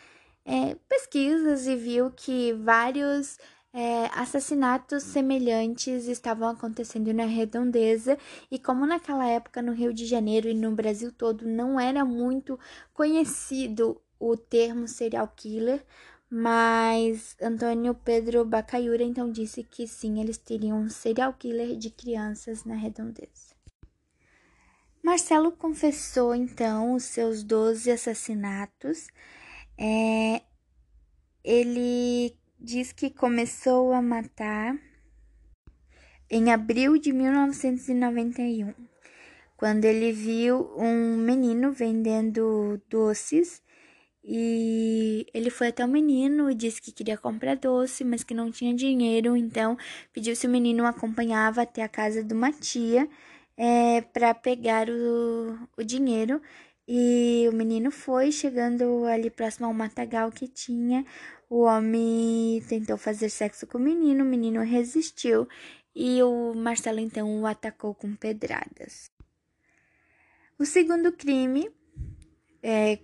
é, 0.44 0.76
pesquisas 0.88 1.68
e 1.68 1.76
viu 1.76 2.12
que 2.12 2.54
vários 2.54 3.38
é, 3.74 4.06
assassinatos 4.14 5.04
semelhantes 5.04 6.08
estavam 6.08 6.48
acontecendo 6.48 7.14
na 7.14 7.26
redondeza, 7.26 8.18
e 8.50 8.58
como 8.58 8.86
naquela 8.86 9.28
época 9.28 9.62
no 9.62 9.74
Rio 9.74 9.94
de 9.94 10.06
Janeiro 10.06 10.48
e 10.48 10.54
no 10.54 10.72
Brasil 10.72 11.12
todo 11.12 11.46
não 11.46 11.80
era 11.80 12.06
muito 12.06 12.58
conhecido 12.94 14.02
o 14.18 14.38
termo 14.38 14.88
serial 14.88 15.28
killer, 15.36 15.86
mas 16.30 17.36
Antônio 17.42 17.94
Pedro 17.94 18.44
Bacaiura 18.44 19.04
então 19.04 19.32
disse 19.32 19.64
que 19.64 19.88
sim, 19.88 20.20
eles 20.20 20.38
teriam 20.38 20.80
um 20.80 20.90
serial 20.90 21.34
killer 21.34 21.78
de 21.78 21.90
crianças 21.90 22.64
na 22.66 22.76
redondeza. 22.76 23.56
Marcelo 25.04 25.52
confessou 25.52 26.34
então 26.34 26.96
os 26.96 27.04
seus 27.04 27.44
12 27.44 27.92
assassinatos. 27.92 29.08
É, 29.78 30.42
ele 31.44 32.36
diz 32.60 32.92
que 32.92 33.12
começou 33.12 33.94
a 33.94 34.02
matar 34.02 34.76
em 36.28 36.52
abril 36.52 36.98
de 36.98 37.14
1991, 37.14 38.74
quando 39.56 39.86
ele 39.86 40.12
viu 40.12 40.74
um 40.76 41.18
menino 41.18 41.72
vendendo 41.72 42.82
doces 42.90 43.62
e 44.28 45.28
ele 45.34 45.52
foi 45.52 45.68
até 45.68 45.86
o 45.86 45.88
menino 45.88 46.50
e 46.50 46.56
disse 46.56 46.82
que 46.82 46.92
queria 46.92 47.16
comprar 47.16 47.56
doce, 47.56 48.04
mas 48.04 48.24
que 48.24 48.34
não 48.34 48.50
tinha 48.52 48.74
dinheiro, 48.74 49.38
então 49.38 49.78
pediu 50.12 50.36
se 50.36 50.48
o 50.48 50.50
menino 50.50 50.86
acompanhava 50.86 51.62
até 51.62 51.84
a 51.84 51.88
casa 51.88 52.24
de 52.24 52.34
uma 52.34 52.52
tia 52.52 53.08
é, 53.56 54.02
para 54.02 54.34
pegar 54.34 54.90
o, 54.90 55.60
o 55.78 55.84
dinheiro. 55.84 56.42
E 56.88 57.48
o 57.52 57.56
menino 57.56 57.92
foi, 57.92 58.32
chegando 58.32 59.06
ali 59.06 59.30
próximo 59.30 59.68
ao 59.68 59.74
matagal 59.74 60.32
que 60.32 60.48
tinha. 60.48 61.06
O 61.48 61.62
homem 61.62 62.64
tentou 62.68 62.98
fazer 62.98 63.30
sexo 63.30 63.68
com 63.68 63.78
o 63.78 63.82
menino, 63.82 64.24
o 64.24 64.28
menino 64.28 64.62
resistiu 64.62 65.48
e 65.96 66.22
o 66.24 66.54
Marcelo 66.56 67.00
então 67.00 67.42
o 67.42 67.46
atacou 67.46 67.94
com 67.94 68.16
pedradas. 68.16 69.12
O 70.58 70.66
segundo 70.66 71.12
crime 71.12 71.70
é 72.64 72.98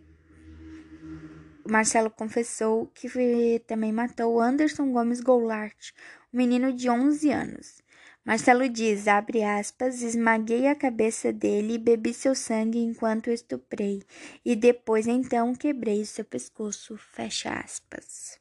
Marcelo 1.69 2.09
confessou 2.09 2.87
que 2.87 3.59
também 3.67 3.91
matou 3.91 4.39
Anderson 4.39 4.91
Gomes 4.91 5.21
Goulart, 5.21 5.91
um 6.33 6.37
menino 6.37 6.73
de 6.73 6.89
11 6.89 7.31
anos. 7.31 7.81
Marcelo 8.23 8.69
diz, 8.69 9.07
abre 9.07 9.43
aspas, 9.43 10.01
esmaguei 10.03 10.67
a 10.67 10.75
cabeça 10.75 11.33
dele 11.33 11.73
e 11.73 11.77
bebi 11.79 12.13
seu 12.13 12.35
sangue 12.35 12.77
enquanto 12.77 13.31
estuprei, 13.31 14.03
e 14.45 14.55
depois 14.55 15.07
então 15.07 15.55
quebrei 15.55 16.05
seu 16.05 16.23
pescoço, 16.23 16.97
fecha 16.97 17.51
aspas. 17.51 18.39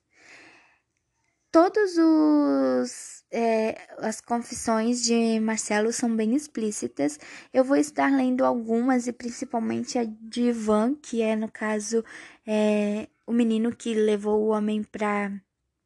Todos 1.50 1.96
os 1.96 3.19
é, 3.30 3.78
as 3.98 4.20
confissões 4.20 5.02
de 5.02 5.38
Marcelo 5.40 5.92
são 5.92 6.14
bem 6.14 6.34
explícitas. 6.34 7.18
Eu 7.52 7.64
vou 7.64 7.76
estar 7.76 8.10
lendo 8.10 8.44
algumas 8.44 9.06
e 9.06 9.12
principalmente 9.12 9.98
a 9.98 10.04
de 10.04 10.42
Ivan, 10.42 10.94
que 10.94 11.22
é 11.22 11.36
no 11.36 11.50
caso 11.50 12.04
é, 12.46 13.08
o 13.26 13.32
menino 13.32 13.74
que 13.74 13.94
levou 13.94 14.40
o 14.40 14.48
homem 14.48 14.82
para 14.82 15.32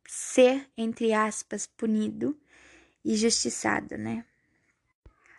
ser 0.09 0.67
entre 0.77 1.13
aspas 1.13 1.67
punido 1.67 2.37
e 3.05 3.17
justiçado, 3.17 3.99
né? 3.99 4.25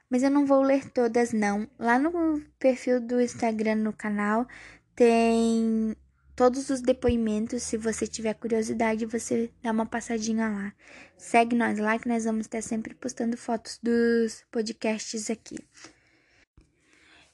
Mas 0.09 0.21
eu 0.21 0.29
não 0.29 0.45
vou 0.45 0.61
ler 0.61 0.89
todas 0.91 1.33
não. 1.33 1.67
Lá 1.79 1.97
no 1.97 2.39
perfil 2.59 3.01
do 3.01 3.19
Instagram 3.19 3.75
no 3.75 3.91
canal 3.91 4.47
tem 4.95 5.95
todos 6.35 6.69
os 6.69 6.81
depoimentos. 6.81 7.63
Se 7.63 7.77
você 7.77 8.05
tiver 8.05 8.33
curiosidade, 8.33 9.05
você 9.05 9.49
dá 9.63 9.71
uma 9.71 9.85
passadinha 9.85 10.49
lá. 10.49 10.73
Segue 11.17 11.55
nós 11.55 11.79
lá 11.79 11.97
que 11.97 12.07
nós 12.07 12.25
vamos 12.25 12.41
estar 12.41 12.61
sempre 12.61 12.93
postando 12.93 13.37
fotos 13.37 13.79
dos 13.81 14.43
podcasts 14.51 15.29
aqui. 15.29 15.57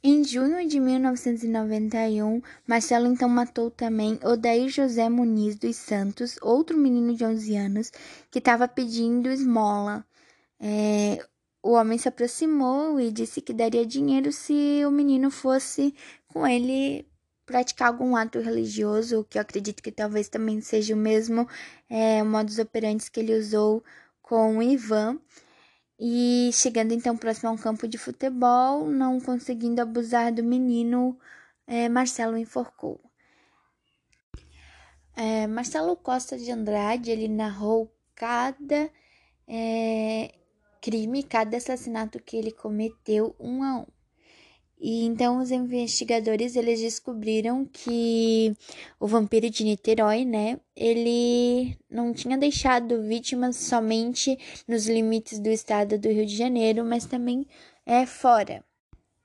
Em 0.04 0.24
junho 0.24 0.68
de 0.68 0.80
1991, 0.80 2.42
Marcelo 2.66 3.06
então 3.06 3.30
matou 3.30 3.70
também 3.70 4.20
Odair 4.24 4.68
José 4.68 5.08
Muniz 5.08 5.56
dos 5.56 5.76
Santos, 5.76 6.38
outro 6.42 6.76
menino 6.76 7.16
de 7.16 7.24
11 7.24 7.56
anos, 7.56 7.92
que 8.32 8.40
estava 8.40 8.68
pedindo 8.68 9.30
esmola. 9.30 10.04
É, 10.60 11.24
o 11.62 11.74
homem 11.74 12.00
se 12.00 12.08
aproximou 12.08 13.00
e 13.00 13.12
disse 13.12 13.42
que 13.42 13.54
daria 13.54 13.86
dinheiro 13.86 14.32
se 14.32 14.84
o 14.86 14.90
menino 14.90 15.30
fosse 15.30 15.94
com 16.28 16.48
ele 16.48 17.06
praticar 17.52 17.90
algum 17.90 18.16
ato 18.16 18.40
religioso, 18.40 19.26
que 19.30 19.38
eu 19.38 19.42
acredito 19.42 19.84
que 19.84 19.92
talvez 19.92 20.30
também 20.30 20.62
seja 20.62 20.96
o 20.96 20.98
mesmo 20.98 21.48
é, 21.90 22.24
modus 22.24 22.58
operandi 22.60 23.12
que 23.12 23.20
ele 23.20 23.38
usou 23.38 23.84
com 24.22 24.58
o 24.58 24.64
Ivan. 24.64 25.20
E 26.00 26.50
chegando 26.54 26.94
então 26.94 27.18
próximo 27.18 27.50
a 27.50 27.52
um 27.52 27.58
campo 27.58 27.88
de 27.88 27.98
futebol, 27.98 28.88
não 28.88 29.20
conseguindo 29.20 29.82
abusar 29.82 30.34
do 30.34 30.44
menino, 30.44 31.20
é, 31.68 31.90
Marcelo 31.90 32.38
enforcou. 32.38 33.00
É, 35.16 35.46
Marcelo 35.46 35.96
Costa 35.98 36.38
de 36.38 36.50
Andrade, 36.50 37.12
ele 37.12 37.28
narrou 37.28 37.94
cada 38.16 38.90
é, 39.48 40.34
crime, 40.82 41.24
cada 41.24 41.58
assassinato 41.58 42.20
que 42.20 42.38
ele 42.38 42.52
cometeu 42.52 43.36
um 43.38 43.62
a 43.64 43.80
um. 43.82 44.01
E 44.84 45.06
então 45.06 45.38
os 45.38 45.52
investigadores 45.52 46.56
eles 46.56 46.82
descobriram 46.82 47.64
que 47.72 48.52
o 49.00 49.06
vampiro 49.06 49.48
de 49.48 49.64
Niterói, 49.64 50.26
né, 50.26 50.60
ele 50.76 51.78
não 51.88 52.12
tinha 52.12 52.36
deixado 52.36 53.00
vítimas 53.04 53.58
somente 53.58 54.40
nos 54.68 54.88
limites 54.88 55.38
do 55.38 55.50
estado 55.50 56.00
do 56.00 56.10
Rio 56.10 56.26
de 56.26 56.36
Janeiro, 56.36 56.84
mas 56.84 57.06
também 57.06 57.46
é 57.86 58.08
fora. 58.08 58.66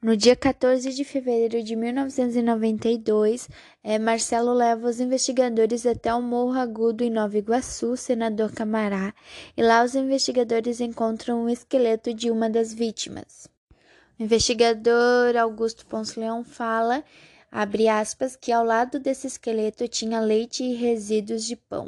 No 0.03 0.15
dia 0.15 0.37
14 0.37 0.93
de 0.93 1.05
fevereiro 1.05 1.63
de 1.63 1.75
1992, 1.75 3.49
é, 3.83 3.99
Marcelo 3.99 4.53
leva 4.53 4.87
os 4.87 5.01
investigadores 5.01 5.87
até 5.87 6.15
o 6.15 6.21
Morro 6.21 6.59
Agudo 6.59 7.03
em 7.03 7.09
Nova 7.09 7.39
Iguaçu, 7.39 7.97
Senador 7.97 8.53
Camará, 8.53 9.15
e 9.57 9.63
lá 9.63 9.83
os 9.83 9.95
investigadores 9.95 10.83
encontram 10.83 11.45
o 11.45 11.49
esqueleto 11.49 12.13
de 12.13 12.31
uma 12.31 12.51
das 12.51 12.75
vítimas. 12.75 13.56
O 14.19 14.23
investigador 14.23 15.37
Augusto 15.37 15.85
Ponce 15.85 16.19
Leão 16.19 16.43
fala, 16.43 17.05
abre 17.53 17.87
aspas, 17.87 18.35
que 18.35 18.51
ao 18.51 18.65
lado 18.65 18.99
desse 18.99 19.27
esqueleto 19.27 19.87
tinha 19.87 20.21
leite 20.21 20.65
e 20.65 20.75
resíduos 20.75 21.45
de 21.45 21.55
pão. 21.55 21.87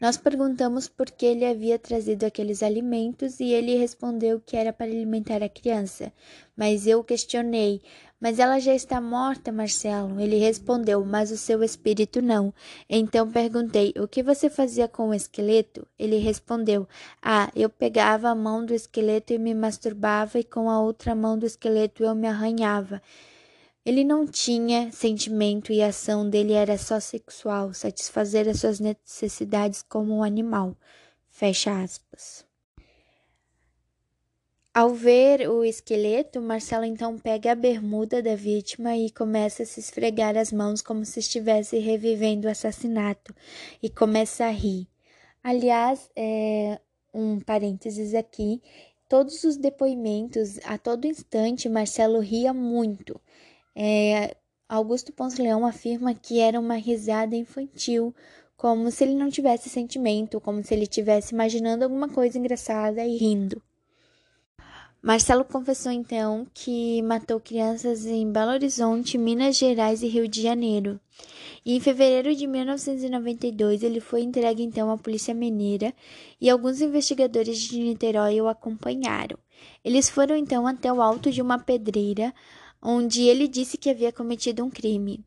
Nós 0.00 0.16
perguntamos 0.16 0.88
por 0.88 1.10
que 1.10 1.26
ele 1.26 1.44
havia 1.44 1.78
trazido 1.78 2.24
aqueles 2.24 2.62
alimentos 2.62 3.40
e 3.40 3.52
ele 3.52 3.76
respondeu 3.76 4.40
que 4.40 4.56
era 4.56 4.72
para 4.72 4.86
alimentar 4.86 5.42
a 5.42 5.50
criança. 5.50 6.10
Mas 6.56 6.86
eu 6.86 7.04
questionei: 7.04 7.82
Mas 8.18 8.38
ela 8.38 8.58
já 8.58 8.74
está 8.74 8.98
morta, 8.98 9.52
Marcelo? 9.52 10.18
Ele 10.18 10.38
respondeu: 10.38 11.04
Mas 11.04 11.30
o 11.30 11.36
seu 11.36 11.62
espírito 11.62 12.22
não. 12.22 12.52
Então 12.88 13.30
perguntei: 13.30 13.92
O 13.98 14.08
que 14.08 14.22
você 14.22 14.48
fazia 14.48 14.88
com 14.88 15.10
o 15.10 15.14
esqueleto? 15.14 15.86
Ele 15.98 16.16
respondeu: 16.16 16.88
Ah, 17.20 17.50
eu 17.54 17.68
pegava 17.68 18.30
a 18.30 18.34
mão 18.34 18.64
do 18.64 18.72
esqueleto 18.72 19.34
e 19.34 19.38
me 19.38 19.54
masturbava, 19.54 20.38
e 20.38 20.44
com 20.44 20.70
a 20.70 20.80
outra 20.80 21.14
mão 21.14 21.38
do 21.38 21.44
esqueleto 21.44 22.02
eu 22.04 22.14
me 22.14 22.26
arranhava. 22.26 23.02
Ele 23.84 24.02
não 24.02 24.26
tinha 24.26 24.90
sentimento 24.90 25.70
e 25.70 25.82
a 25.82 25.88
ação 25.88 26.28
dele 26.28 26.54
era 26.54 26.76
só 26.78 26.98
sexual, 26.98 27.72
satisfazer 27.74 28.48
as 28.48 28.60
suas 28.60 28.80
necessidades 28.80 29.82
como 29.82 30.16
um 30.16 30.22
animal. 30.22 30.74
Fecha 31.28 31.82
aspas. 31.82 32.45
Ao 34.76 34.90
ver 34.90 35.48
o 35.48 35.64
esqueleto, 35.64 36.38
Marcelo 36.42 36.84
então 36.84 37.16
pega 37.18 37.52
a 37.52 37.54
bermuda 37.54 38.22
da 38.22 38.36
vítima 38.36 38.94
e 38.94 39.10
começa 39.10 39.62
a 39.62 39.66
se 39.66 39.80
esfregar 39.80 40.36
as 40.36 40.52
mãos 40.52 40.82
como 40.82 41.02
se 41.02 41.18
estivesse 41.18 41.78
revivendo 41.78 42.46
o 42.46 42.50
assassinato 42.50 43.34
e 43.82 43.88
começa 43.88 44.44
a 44.44 44.50
rir. 44.50 44.86
Aliás, 45.42 46.10
é, 46.14 46.78
um 47.14 47.40
parênteses 47.40 48.12
aqui, 48.12 48.60
todos 49.08 49.44
os 49.44 49.56
depoimentos, 49.56 50.60
a 50.66 50.76
todo 50.76 51.06
instante, 51.06 51.70
Marcelo 51.70 52.20
ria 52.20 52.52
muito. 52.52 53.18
É, 53.74 54.36
Augusto 54.68 55.10
Ponce 55.10 55.40
Leão 55.40 55.64
afirma 55.64 56.14
que 56.14 56.38
era 56.38 56.60
uma 56.60 56.74
risada 56.74 57.34
infantil, 57.34 58.14
como 58.58 58.90
se 58.90 59.04
ele 59.04 59.14
não 59.14 59.30
tivesse 59.30 59.70
sentimento, 59.70 60.38
como 60.38 60.62
se 60.62 60.74
ele 60.74 60.82
estivesse 60.82 61.32
imaginando 61.32 61.82
alguma 61.82 62.10
coisa 62.10 62.38
engraçada 62.38 63.02
e 63.06 63.16
rindo. 63.16 63.62
Marcelo 65.02 65.44
confessou 65.44 65.92
então 65.92 66.46
que 66.52 67.00
matou 67.02 67.38
crianças 67.38 68.06
em 68.06 68.30
Belo 68.30 68.52
Horizonte, 68.52 69.16
Minas 69.16 69.56
Gerais 69.56 70.02
e 70.02 70.08
Rio 70.08 70.26
de 70.26 70.42
Janeiro. 70.42 70.98
E 71.64 71.76
em 71.76 71.80
fevereiro 71.80 72.34
de 72.34 72.46
1992, 72.46 73.82
ele 73.82 74.00
foi 74.00 74.22
entregue 74.22 74.62
então 74.62 74.90
à 74.90 74.96
Polícia 74.96 75.34
Mineira 75.34 75.94
e 76.40 76.48
alguns 76.48 76.80
investigadores 76.80 77.58
de 77.58 77.78
Niterói 77.78 78.40
o 78.40 78.48
acompanharam. 78.48 79.38
Eles 79.84 80.08
foram 80.08 80.36
então 80.36 80.66
até 80.66 80.92
o 80.92 81.02
alto 81.02 81.30
de 81.30 81.42
uma 81.42 81.58
pedreira, 81.58 82.34
onde 82.82 83.22
ele 83.22 83.48
disse 83.48 83.76
que 83.76 83.90
havia 83.90 84.12
cometido 84.12 84.64
um 84.64 84.70
crime. 84.70 85.24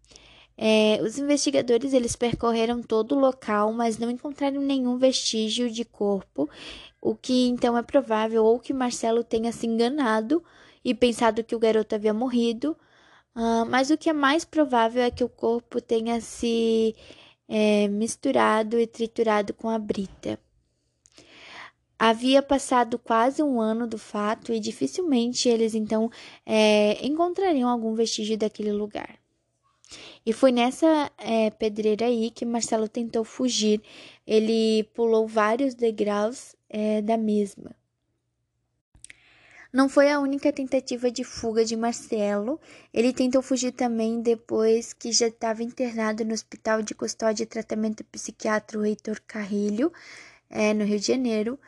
É, 0.62 1.02
os 1.02 1.17
investigadores 1.17 1.93
eles 1.93 2.17
percorreram 2.17 2.82
todo 2.84 3.15
o 3.15 3.19
local, 3.19 3.72
mas 3.72 3.98
não 3.98 4.12
encontraram 4.12 4.60
nenhum 4.60 4.98
vestígio 4.98 5.72
de 5.72 5.86
corpo, 5.86 6.50
o 7.02 7.15
que 7.15 7.48
então 7.48 7.78
é 7.78 7.82
provável 7.82 8.43
ou 8.43 8.60
que 8.60 8.74
Marcelo 8.74 9.24
tenha 9.24 9.54
se 9.54 9.65
enganado 9.65 10.43
e 10.84 10.93
pensado 10.93 11.45
que 11.45 11.56
o 11.56 11.60
garoto 11.60 11.95
havia 11.95 12.13
morrido, 12.13 12.76
uh, 13.38 13.65
mas 13.69 13.89
o 13.89 13.98
que 13.98 14.10
é 14.10 14.13
mais 14.13 14.43
provável 14.43 15.02
é 15.02 15.10
que 15.10 15.24
o 15.24 15.30
corpo 15.30 15.80
tenha 15.80 16.19
se 16.19 16.93
é, 17.48 17.88
misturado 17.88 18.78
e 18.78 18.86
triturado 18.86 19.54
com 19.54 19.69
a 19.69 19.80
brita. 19.80 20.38
Havia 21.98 22.41
passado 22.41 23.00
quase 23.00 23.41
um 23.41 23.62
ano 23.62 23.88
do 23.88 23.98
fato 23.98 24.52
e 24.54 24.60
dificilmente 24.60 25.48
eles 25.48 25.74
então 25.74 26.10
é, 26.45 27.06
encontrariam 27.06 27.69
algum 27.69 27.93
vestígio 27.93 28.38
daquele 28.38 28.74
lugar. 28.74 29.18
E 30.25 30.34
foi 30.34 30.51
nessa 30.51 31.12
é, 31.17 31.49
pedreira 31.49 32.05
aí 32.05 32.29
que 32.29 32.45
Marcelo 32.45 32.88
tentou 32.88 33.23
fugir. 33.23 33.82
Ele 34.25 34.84
pulou 34.93 35.27
vários 35.27 35.73
degraus 35.73 36.55
é, 36.69 37.01
da 37.01 37.17
mesma. 37.17 37.75
Não 39.71 39.88
foi 39.88 40.12
a 40.12 40.19
única 40.19 40.51
tentativa 40.51 41.12
de 41.12 41.23
fuga 41.23 41.63
de 41.63 41.75
Marcelo. 41.75 42.60
Ele 42.93 43.13
tentou 43.13 43.41
fugir 43.41 43.71
também 43.71 44.21
depois 44.21 44.93
que 44.93 45.12
já 45.12 45.27
estava 45.27 45.62
internado 45.63 46.25
no 46.25 46.34
Hospital 46.34 46.82
de 46.82 46.95
Custódia 46.95 47.43
e 47.43 47.47
Tratamento 47.47 48.03
Psiquiátrico 48.05 48.84
Heitor 48.84 49.21
Carrilho, 49.27 49.93
é, 50.49 50.73
no 50.73 50.84
Rio 50.84 50.99
de 50.99 51.05
Janeiro 51.05 51.60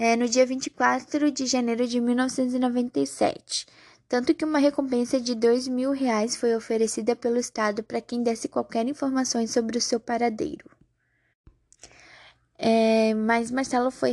é, 0.00 0.16
no 0.16 0.26
dia 0.26 0.46
24 0.46 1.30
de 1.30 1.44
janeiro 1.44 1.86
de 1.86 2.00
1997, 2.00 3.66
tanto 4.10 4.34
que 4.34 4.44
uma 4.44 4.58
recompensa 4.58 5.20
de 5.20 5.36
dois 5.36 5.68
mil 5.68 5.92
reais 5.92 6.34
foi 6.34 6.56
oferecida 6.56 7.14
pelo 7.14 7.38
Estado 7.38 7.82
para 7.84 8.00
quem 8.00 8.24
desse 8.24 8.48
qualquer 8.48 8.84
informação 8.88 9.46
sobre 9.46 9.78
o 9.78 9.80
seu 9.80 10.00
paradeiro. 10.00 10.68
É, 12.58 13.14
mas 13.14 13.50
Marcelo 13.52 13.90
foi 13.90 14.10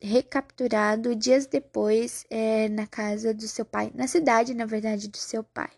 recapturado 0.00 1.14
dias 1.14 1.46
depois 1.46 2.24
é, 2.30 2.68
na 2.70 2.86
casa 2.86 3.34
do 3.34 3.46
seu 3.46 3.64
pai, 3.64 3.92
na 3.94 4.08
cidade, 4.08 4.54
na 4.54 4.64
verdade, 4.64 5.06
do 5.06 5.18
seu 5.18 5.44
pai. 5.44 5.70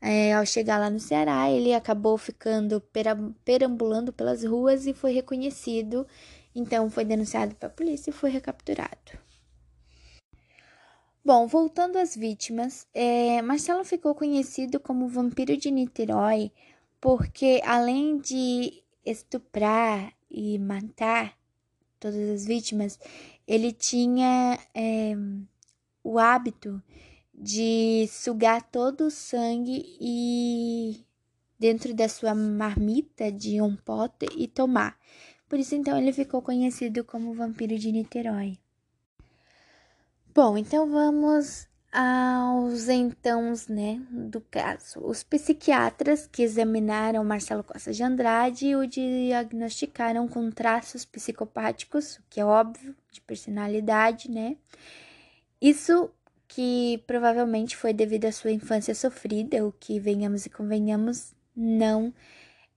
É, 0.00 0.32
ao 0.32 0.46
chegar 0.46 0.78
lá 0.78 0.88
no 0.88 0.98
Ceará, 0.98 1.50
ele 1.50 1.74
acabou 1.74 2.16
ficando 2.16 2.82
perambulando 3.44 4.10
pelas 4.12 4.42
ruas 4.42 4.86
e 4.86 4.94
foi 4.94 5.12
reconhecido 5.12 6.06
então 6.54 6.90
foi 6.90 7.04
denunciado 7.04 7.54
para 7.54 7.68
a 7.68 7.72
polícia 7.72 8.10
e 8.10 8.12
foi 8.12 8.30
recapturado. 8.30 9.27
Bom, 11.28 11.46
voltando 11.46 11.98
às 11.98 12.16
vítimas, 12.16 12.86
é, 12.94 13.42
Marcelo 13.42 13.84
ficou 13.84 14.14
conhecido 14.14 14.80
como 14.80 15.08
vampiro 15.08 15.58
de 15.58 15.70
Niterói 15.70 16.50
porque, 16.98 17.60
além 17.66 18.16
de 18.16 18.82
estuprar 19.04 20.14
e 20.30 20.58
matar 20.58 21.36
todas 22.00 22.30
as 22.30 22.46
vítimas, 22.46 22.98
ele 23.46 23.72
tinha 23.72 24.58
é, 24.74 25.14
o 26.02 26.18
hábito 26.18 26.82
de 27.34 28.08
sugar 28.10 28.62
todo 28.62 29.08
o 29.08 29.10
sangue 29.10 29.84
e 30.00 31.04
dentro 31.58 31.92
da 31.92 32.08
sua 32.08 32.34
marmita 32.34 33.30
de 33.30 33.60
um 33.60 33.76
pote 33.76 34.24
e 34.34 34.48
tomar. 34.48 34.98
Por 35.46 35.58
isso 35.58 35.74
então 35.74 35.98
ele 35.98 36.10
ficou 36.10 36.40
conhecido 36.40 37.04
como 37.04 37.34
vampiro 37.34 37.78
de 37.78 37.92
Niterói. 37.92 38.58
Bom, 40.34 40.56
então 40.56 40.88
vamos 40.88 41.66
aos 41.92 42.88
entãos, 42.88 43.66
né, 43.66 44.00
do 44.10 44.40
caso. 44.40 45.00
Os 45.00 45.22
psiquiatras 45.22 46.26
que 46.26 46.42
examinaram 46.42 47.24
Marcelo 47.24 47.64
Costa 47.64 47.92
de 47.92 48.02
Andrade 48.02 48.76
o 48.76 48.86
diagnosticaram 48.86 50.28
com 50.28 50.50
traços 50.50 51.04
psicopáticos, 51.04 52.16
o 52.16 52.22
que 52.30 52.40
é 52.40 52.44
óbvio, 52.44 52.94
de 53.10 53.20
personalidade, 53.20 54.30
né? 54.30 54.56
Isso 55.60 56.10
que 56.46 57.02
provavelmente 57.06 57.76
foi 57.76 57.92
devido 57.92 58.26
à 58.26 58.32
sua 58.32 58.52
infância 58.52 58.94
sofrida, 58.94 59.66
o 59.66 59.72
que 59.72 59.98
venhamos 59.98 60.46
e 60.46 60.50
convenhamos 60.50 61.34
não 61.54 62.14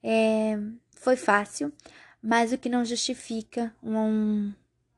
é, 0.02 0.58
foi 0.96 1.16
fácil, 1.16 1.72
mas 2.20 2.52
o 2.52 2.58
que 2.58 2.68
não 2.68 2.84
justifica 2.84 3.74
um, 3.82 4.52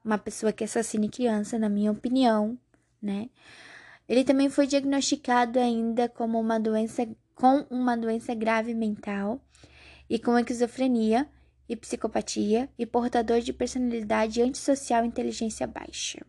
uma 0.04 0.18
pessoa 0.18 0.52
que 0.52 0.64
assassine 0.64 1.08
criança, 1.08 1.58
na 1.58 1.68
minha 1.68 1.90
opinião, 1.90 2.58
né? 3.00 3.28
Ele 4.08 4.22
também 4.22 4.50
foi 4.50 4.66
diagnosticado 4.66 5.58
ainda 5.58 6.08
como 6.08 6.38
uma 6.38 6.60
doença 6.60 7.08
com 7.34 7.66
uma 7.70 7.96
doença 7.96 8.34
grave 8.34 8.74
mental 8.74 9.40
e 10.08 10.18
com 10.18 10.38
esquizofrenia 10.38 11.28
e 11.68 11.74
psicopatia 11.74 12.68
e 12.78 12.86
portador 12.86 13.40
de 13.40 13.52
personalidade 13.52 14.40
antissocial 14.40 15.04
e 15.04 15.08
inteligência 15.08 15.66
baixa. 15.66 16.24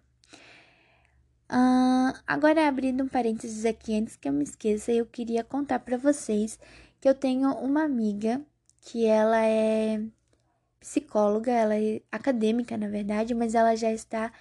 Uh, 1.47 2.17
agora, 2.25 2.67
abrindo 2.67 3.03
um 3.03 3.07
parênteses 3.07 3.65
aqui, 3.65 3.95
antes 3.95 4.15
que 4.15 4.27
eu 4.27 4.33
me 4.33 4.43
esqueça, 4.43 4.91
eu 4.91 5.05
queria 5.05 5.43
contar 5.43 5.79
para 5.79 5.97
vocês 5.97 6.57
que 6.99 7.07
eu 7.07 7.13
tenho 7.13 7.51
uma 7.51 7.83
amiga 7.83 8.41
que 8.81 9.05
ela 9.05 9.45
é 9.45 10.01
psicóloga, 10.79 11.51
ela 11.51 11.75
é 11.75 12.01
acadêmica, 12.11 12.77
na 12.77 12.87
verdade, 12.87 13.33
mas 13.33 13.55
ela 13.55 13.75
já 13.75 13.91
está 13.91 14.31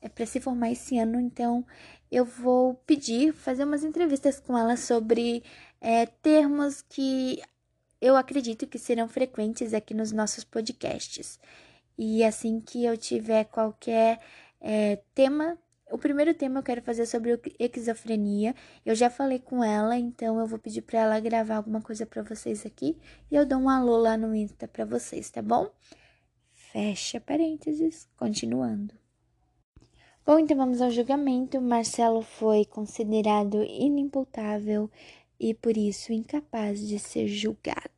é, 0.00 0.08
para 0.08 0.26
se 0.26 0.40
formar 0.40 0.70
esse 0.70 0.98
ano, 0.98 1.20
então 1.20 1.64
eu 2.10 2.24
vou 2.24 2.74
pedir, 2.86 3.32
fazer 3.32 3.64
umas 3.64 3.84
entrevistas 3.84 4.38
com 4.40 4.56
ela 4.56 4.76
sobre 4.76 5.42
é, 5.80 6.06
termos 6.06 6.82
que 6.82 7.42
eu 8.00 8.16
acredito 8.16 8.66
que 8.66 8.78
serão 8.78 9.08
frequentes 9.08 9.74
aqui 9.74 9.94
nos 9.94 10.12
nossos 10.12 10.44
podcasts. 10.44 11.38
E 11.98 12.22
assim 12.24 12.60
que 12.60 12.84
eu 12.84 12.96
tiver 12.96 13.44
qualquer 13.44 14.20
é, 14.60 14.96
tema 15.14 15.58
o 15.90 15.98
primeiro 15.98 16.34
tema 16.34 16.58
eu 16.58 16.62
quero 16.62 16.82
fazer 16.82 17.06
sobre 17.06 17.40
esquizofrenia. 17.58 18.54
Eu 18.84 18.94
já 18.94 19.08
falei 19.08 19.38
com 19.38 19.62
ela, 19.62 19.96
então 19.96 20.38
eu 20.40 20.46
vou 20.46 20.58
pedir 20.58 20.82
para 20.82 21.00
ela 21.00 21.20
gravar 21.20 21.56
alguma 21.56 21.80
coisa 21.80 22.04
para 22.04 22.22
vocês 22.22 22.66
aqui 22.66 22.96
e 23.30 23.36
eu 23.36 23.46
dou 23.46 23.58
um 23.58 23.68
alô 23.68 23.96
lá 23.96 24.16
no 24.16 24.34
Insta 24.34 24.66
para 24.66 24.84
vocês, 24.84 25.30
tá 25.30 25.40
bom? 25.40 25.70
Fecha 26.52 27.20
parênteses, 27.20 28.08
continuando. 28.16 28.94
Bom, 30.24 30.40
então 30.40 30.56
vamos 30.56 30.80
ao 30.82 30.90
julgamento. 30.90 31.60
Marcelo 31.60 32.20
foi 32.20 32.64
considerado 32.64 33.62
inimputável 33.62 34.90
e 35.38 35.54
por 35.54 35.76
isso 35.76 36.12
incapaz 36.12 36.86
de 36.86 36.98
ser 36.98 37.28
julgado. 37.28 37.90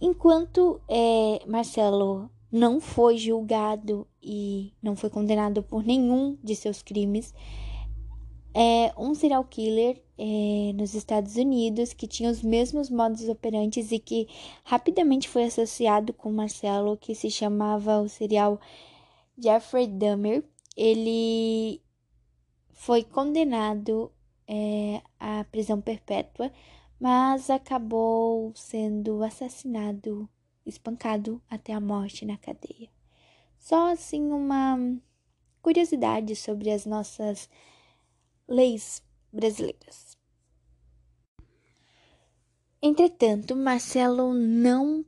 Enquanto 0.00 0.80
é, 0.88 1.44
Marcelo 1.46 2.30
não 2.50 2.80
foi 2.80 3.16
julgado 3.18 4.06
e 4.22 4.72
não 4.82 4.96
foi 4.96 5.10
condenado 5.10 5.62
por 5.62 5.84
nenhum 5.84 6.36
de 6.42 6.56
seus 6.56 6.82
crimes. 6.82 7.34
É 8.54 8.92
um 8.96 9.14
serial 9.14 9.44
killer 9.44 10.02
é, 10.16 10.72
nos 10.74 10.94
Estados 10.94 11.36
Unidos 11.36 11.92
que 11.92 12.08
tinha 12.08 12.30
os 12.30 12.42
mesmos 12.42 12.90
modos 12.90 13.28
operantes 13.28 13.92
e 13.92 13.98
que 13.98 14.26
rapidamente 14.64 15.28
foi 15.28 15.44
associado 15.44 16.12
com 16.12 16.32
Marcelo, 16.32 16.96
que 16.96 17.14
se 17.14 17.30
chamava 17.30 18.00
o 18.00 18.08
serial 18.08 18.58
Jeffrey 19.38 19.86
Dahmer. 19.86 20.42
Ele 20.76 21.80
foi 22.72 23.04
condenado 23.04 24.10
é, 24.46 25.02
à 25.20 25.44
prisão 25.44 25.80
perpétua, 25.80 26.50
mas 26.98 27.50
acabou 27.50 28.52
sendo 28.54 29.22
assassinado 29.22 30.28
espancado 30.68 31.42
até 31.48 31.72
a 31.72 31.80
morte 31.80 32.24
na 32.24 32.36
cadeia. 32.36 32.88
Só 33.58 33.92
assim 33.92 34.30
uma 34.30 34.78
curiosidade 35.60 36.36
sobre 36.36 36.70
as 36.70 36.86
nossas 36.86 37.48
leis 38.46 39.02
brasileiras. 39.32 40.16
Entretanto, 42.80 43.56
Marcelo 43.56 44.32
não 44.32 45.04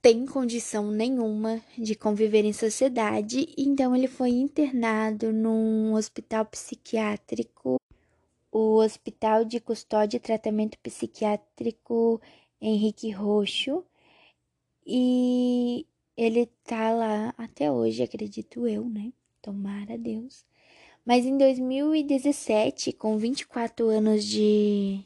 tem 0.00 0.24
condição 0.24 0.90
nenhuma 0.92 1.60
de 1.76 1.96
conviver 1.96 2.44
em 2.44 2.52
sociedade, 2.52 3.52
então 3.58 3.96
ele 3.96 4.06
foi 4.06 4.30
internado 4.30 5.32
num 5.32 5.92
hospital 5.94 6.46
psiquiátrico, 6.46 7.80
o 8.50 8.76
Hospital 8.76 9.44
de 9.44 9.58
Custódia 9.60 10.16
e 10.16 10.20
Tratamento 10.20 10.78
Psiquiátrico 10.78 12.20
Henrique 12.60 13.10
Roxo, 13.10 13.84
e 14.88 15.86
ele 16.16 16.46
tá 16.64 16.90
lá 16.92 17.34
até 17.36 17.70
hoje, 17.70 18.02
acredito 18.02 18.66
eu, 18.66 18.88
né? 18.88 19.12
Tomara 19.42 19.98
Deus. 19.98 20.46
Mas 21.04 21.26
em 21.26 21.36
2017, 21.36 22.92
com 22.94 23.18
24 23.18 23.88
anos 23.88 24.24
de 24.24 25.04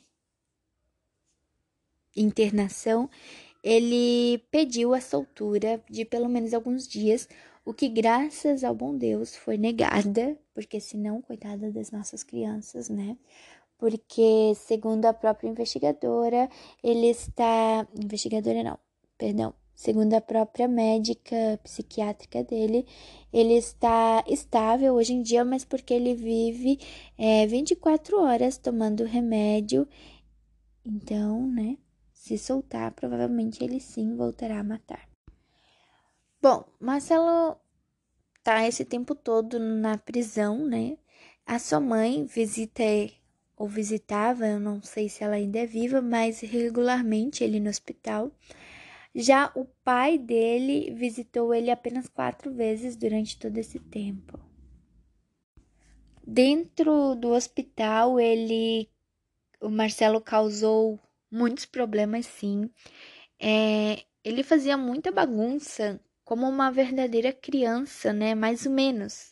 internação, 2.16 3.10
ele 3.62 4.38
pediu 4.50 4.94
a 4.94 5.00
soltura 5.00 5.82
de 5.90 6.04
pelo 6.04 6.28
menos 6.28 6.54
alguns 6.54 6.86
dias, 6.86 7.28
o 7.64 7.74
que, 7.74 7.88
graças 7.88 8.64
ao 8.64 8.74
bom 8.74 8.96
Deus, 8.96 9.36
foi 9.36 9.56
negada, 9.56 10.38
porque 10.54 10.80
senão, 10.80 11.20
coitada 11.22 11.70
das 11.72 11.90
nossas 11.90 12.22
crianças, 12.22 12.88
né? 12.88 13.16
Porque, 13.78 14.54
segundo 14.56 15.06
a 15.06 15.12
própria 15.12 15.48
investigadora, 15.48 16.48
ele 16.82 17.08
está. 17.08 17.86
Investigadora 17.96 18.62
não, 18.62 18.78
perdão. 19.18 19.61
Segundo 19.82 20.14
a 20.14 20.20
própria 20.20 20.68
médica 20.68 21.58
psiquiátrica 21.64 22.44
dele, 22.44 22.86
ele 23.32 23.54
está 23.54 24.22
estável 24.28 24.94
hoje 24.94 25.12
em 25.12 25.22
dia, 25.22 25.44
mas 25.44 25.64
porque 25.64 25.92
ele 25.92 26.14
vive 26.14 26.78
é, 27.18 27.44
24 27.48 28.16
horas 28.20 28.56
tomando 28.56 29.02
remédio. 29.02 29.88
Então, 30.86 31.48
né? 31.48 31.76
Se 32.12 32.38
soltar, 32.38 32.92
provavelmente 32.92 33.64
ele 33.64 33.80
sim 33.80 34.14
voltará 34.14 34.60
a 34.60 34.62
matar. 34.62 35.08
Bom, 36.40 36.64
Marcelo 36.78 37.56
tá 38.44 38.64
esse 38.68 38.84
tempo 38.84 39.16
todo 39.16 39.58
na 39.58 39.98
prisão, 39.98 40.64
né? 40.64 40.96
A 41.44 41.58
sua 41.58 41.80
mãe 41.80 42.24
visita 42.24 42.84
ou 43.56 43.66
visitava, 43.66 44.46
eu 44.46 44.60
não 44.60 44.80
sei 44.80 45.08
se 45.08 45.24
ela 45.24 45.34
ainda 45.34 45.58
é 45.58 45.66
viva, 45.66 46.00
mas 46.00 46.38
regularmente 46.38 47.42
ele 47.42 47.58
no 47.58 47.68
hospital. 47.68 48.30
Já 49.14 49.52
o 49.54 49.66
pai 49.84 50.16
dele 50.16 50.92
visitou 50.94 51.52
ele 51.54 51.70
apenas 51.70 52.08
quatro 52.08 52.52
vezes 52.52 52.96
durante 52.96 53.38
todo 53.38 53.58
esse 53.58 53.78
tempo. 53.78 54.38
Dentro 56.26 57.14
do 57.14 57.30
hospital, 57.30 58.18
ele, 58.18 58.88
o 59.60 59.68
Marcelo 59.68 60.20
causou 60.20 60.98
muitos 61.30 61.66
problemas, 61.66 62.26
sim. 62.26 62.70
É, 63.38 64.04
ele 64.24 64.42
fazia 64.42 64.76
muita 64.76 65.12
bagunça, 65.12 66.00
como 66.24 66.48
uma 66.48 66.70
verdadeira 66.70 67.32
criança, 67.32 68.12
né? 68.12 68.34
Mais 68.34 68.64
ou 68.64 68.72
menos. 68.72 69.31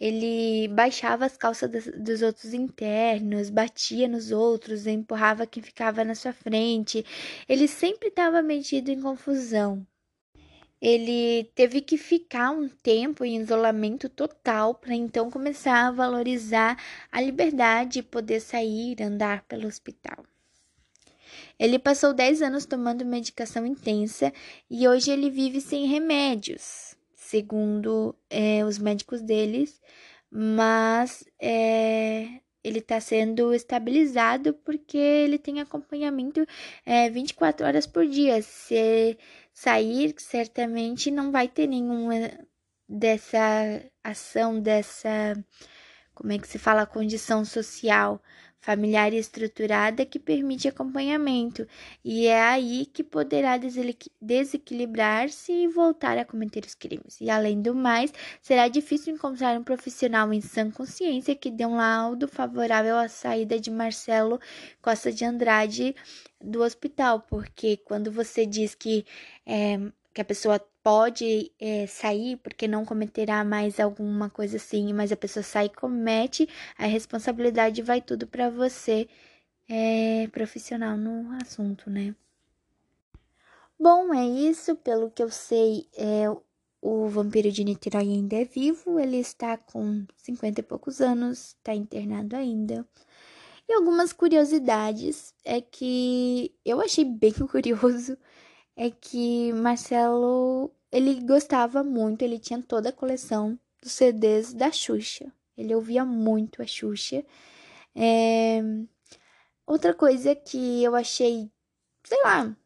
Ele 0.00 0.66
baixava 0.68 1.26
as 1.26 1.36
calças 1.36 1.70
dos 1.98 2.22
outros 2.22 2.54
internos, 2.54 3.50
batia 3.50 4.08
nos 4.08 4.30
outros, 4.30 4.86
empurrava 4.86 5.46
quem 5.46 5.62
ficava 5.62 6.02
na 6.02 6.14
sua 6.14 6.32
frente. 6.32 7.04
Ele 7.46 7.68
sempre 7.68 8.08
estava 8.08 8.40
metido 8.40 8.90
em 8.90 9.02
confusão. 9.02 9.86
Ele 10.80 11.44
teve 11.54 11.82
que 11.82 11.98
ficar 11.98 12.50
um 12.50 12.66
tempo 12.66 13.22
em 13.22 13.36
isolamento 13.42 14.08
total 14.08 14.74
para 14.74 14.94
então 14.94 15.30
começar 15.30 15.88
a 15.88 15.92
valorizar 15.92 16.82
a 17.12 17.20
liberdade 17.20 17.98
e 17.98 18.02
poder 18.02 18.40
sair, 18.40 19.02
andar 19.02 19.42
pelo 19.42 19.68
hospital. 19.68 20.24
Ele 21.58 21.78
passou 21.78 22.14
10 22.14 22.40
anos 22.40 22.64
tomando 22.64 23.04
medicação 23.04 23.66
intensa 23.66 24.32
e 24.70 24.88
hoje 24.88 25.10
ele 25.10 25.28
vive 25.28 25.60
sem 25.60 25.86
remédios 25.86 26.89
segundo 27.30 28.16
é, 28.28 28.64
os 28.64 28.78
médicos 28.78 29.22
deles, 29.22 29.80
mas 30.30 31.24
é, 31.40 32.40
ele 32.62 32.80
está 32.80 33.00
sendo 33.00 33.54
estabilizado 33.54 34.52
porque 34.64 34.98
ele 34.98 35.38
tem 35.38 35.60
acompanhamento 35.60 36.44
é, 36.84 37.08
24 37.08 37.64
horas 37.66 37.86
por 37.86 38.04
dia. 38.06 38.42
Se 38.42 39.16
sair, 39.52 40.14
certamente 40.18 41.10
não 41.10 41.30
vai 41.30 41.46
ter 41.46 41.68
nenhuma 41.68 42.14
dessa 42.88 43.38
ação, 44.02 44.60
dessa, 44.60 45.34
como 46.14 46.32
é 46.32 46.38
que 46.38 46.48
se 46.48 46.58
fala, 46.58 46.84
condição 46.84 47.44
social 47.44 48.20
familiar 48.60 49.12
e 49.12 49.16
estruturada 49.16 50.04
que 50.04 50.18
permite 50.18 50.68
acompanhamento, 50.68 51.66
e 52.04 52.26
é 52.26 52.40
aí 52.42 52.86
que 52.86 53.02
poderá 53.02 53.58
desequilibrar-se 54.20 55.52
e 55.52 55.68
voltar 55.68 56.18
a 56.18 56.24
cometer 56.24 56.64
os 56.64 56.74
crimes. 56.74 57.20
E 57.20 57.30
além 57.30 57.60
do 57.62 57.74
mais, 57.74 58.12
será 58.40 58.68
difícil 58.68 59.14
encontrar 59.14 59.58
um 59.58 59.64
profissional 59.64 60.32
em 60.32 60.40
sã 60.40 60.70
consciência 60.70 61.34
que 61.34 61.50
dê 61.50 61.64
um 61.64 61.76
laudo 61.76 62.28
favorável 62.28 62.96
à 62.96 63.08
saída 63.08 63.58
de 63.58 63.70
Marcelo 63.70 64.38
Costa 64.82 65.10
de 65.10 65.24
Andrade 65.24 65.96
do 66.40 66.62
hospital, 66.62 67.20
porque 67.20 67.76
quando 67.78 68.10
você 68.12 68.46
diz 68.46 68.74
que 68.74 69.04
é, 69.46 69.78
que 70.20 70.22
a 70.22 70.24
pessoa 70.24 70.60
pode 70.82 71.50
é, 71.58 71.86
sair 71.86 72.36
porque 72.36 72.68
não 72.68 72.84
cometerá 72.84 73.42
mais 73.42 73.80
alguma 73.80 74.28
coisa 74.28 74.58
assim, 74.58 74.92
mas 74.92 75.10
a 75.10 75.16
pessoa 75.16 75.42
sai 75.42 75.66
e 75.66 75.70
comete, 75.70 76.46
a 76.76 76.84
responsabilidade 76.86 77.80
vai 77.80 78.02
tudo 78.02 78.26
para 78.26 78.50
você, 78.50 79.08
é, 79.66 80.28
profissional 80.28 80.96
no 80.98 81.32
assunto, 81.42 81.88
né? 81.88 82.14
Bom, 83.78 84.12
é 84.12 84.26
isso. 84.26 84.76
Pelo 84.76 85.10
que 85.10 85.22
eu 85.22 85.30
sei, 85.30 85.88
é, 85.96 86.24
o 86.82 87.08
vampiro 87.08 87.50
de 87.50 87.64
Niterói 87.64 88.02
ainda 88.02 88.36
é 88.36 88.44
vivo, 88.44 89.00
ele 89.00 89.16
está 89.16 89.56
com 89.56 90.04
50 90.18 90.60
e 90.60 90.62
poucos 90.62 91.00
anos, 91.00 91.56
está 91.56 91.74
internado 91.74 92.36
ainda. 92.36 92.86
E 93.66 93.72
algumas 93.72 94.12
curiosidades 94.12 95.32
é 95.44 95.62
que 95.62 96.54
eu 96.62 96.78
achei 96.80 97.06
bem 97.06 97.32
curioso 97.50 98.18
é 98.80 98.90
que 98.90 99.52
Marcelo, 99.52 100.70
ele 100.90 101.20
gostava 101.20 101.84
muito, 101.84 102.22
ele 102.22 102.38
tinha 102.38 102.62
toda 102.62 102.88
a 102.88 102.92
coleção 102.92 103.58
dos 103.82 103.92
CDs 103.92 104.54
da 104.54 104.72
Xuxa. 104.72 105.30
Ele 105.54 105.74
ouvia 105.74 106.02
muito 106.02 106.62
a 106.62 106.66
Xuxa. 106.66 107.22
É... 107.94 108.62
Outra 109.66 109.92
coisa 109.92 110.34
que 110.34 110.82
eu 110.82 110.96
achei, 110.96 111.50
sei 112.04 112.22
lá, 112.22 112.56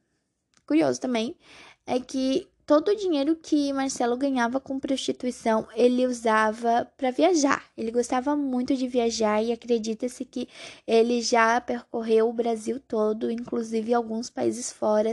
curioso 0.65 1.01
também, 1.01 1.37
é 1.85 1.99
que 1.99 2.49
todo 2.65 2.91
o 2.91 2.97
dinheiro 2.97 3.35
que 3.35 3.73
Marcelo 3.73 4.17
ganhava 4.17 4.61
com 4.61 4.79
prostituição, 4.79 5.67
ele 5.75 6.07
usava 6.07 6.89
para 6.97 7.11
viajar. 7.11 7.65
Ele 7.77 7.91
gostava 7.91 8.37
muito 8.37 8.77
de 8.77 8.87
viajar 8.87 9.43
e 9.43 9.51
acredita-se 9.51 10.25
que 10.25 10.49
ele 10.87 11.21
já 11.21 11.61
percorreu 11.61 12.29
o 12.29 12.33
Brasil 12.33 12.79
todo, 12.79 13.33
inclusive 13.33 13.93
alguns 13.93 14.31
países 14.31 14.71
fora 14.71 15.13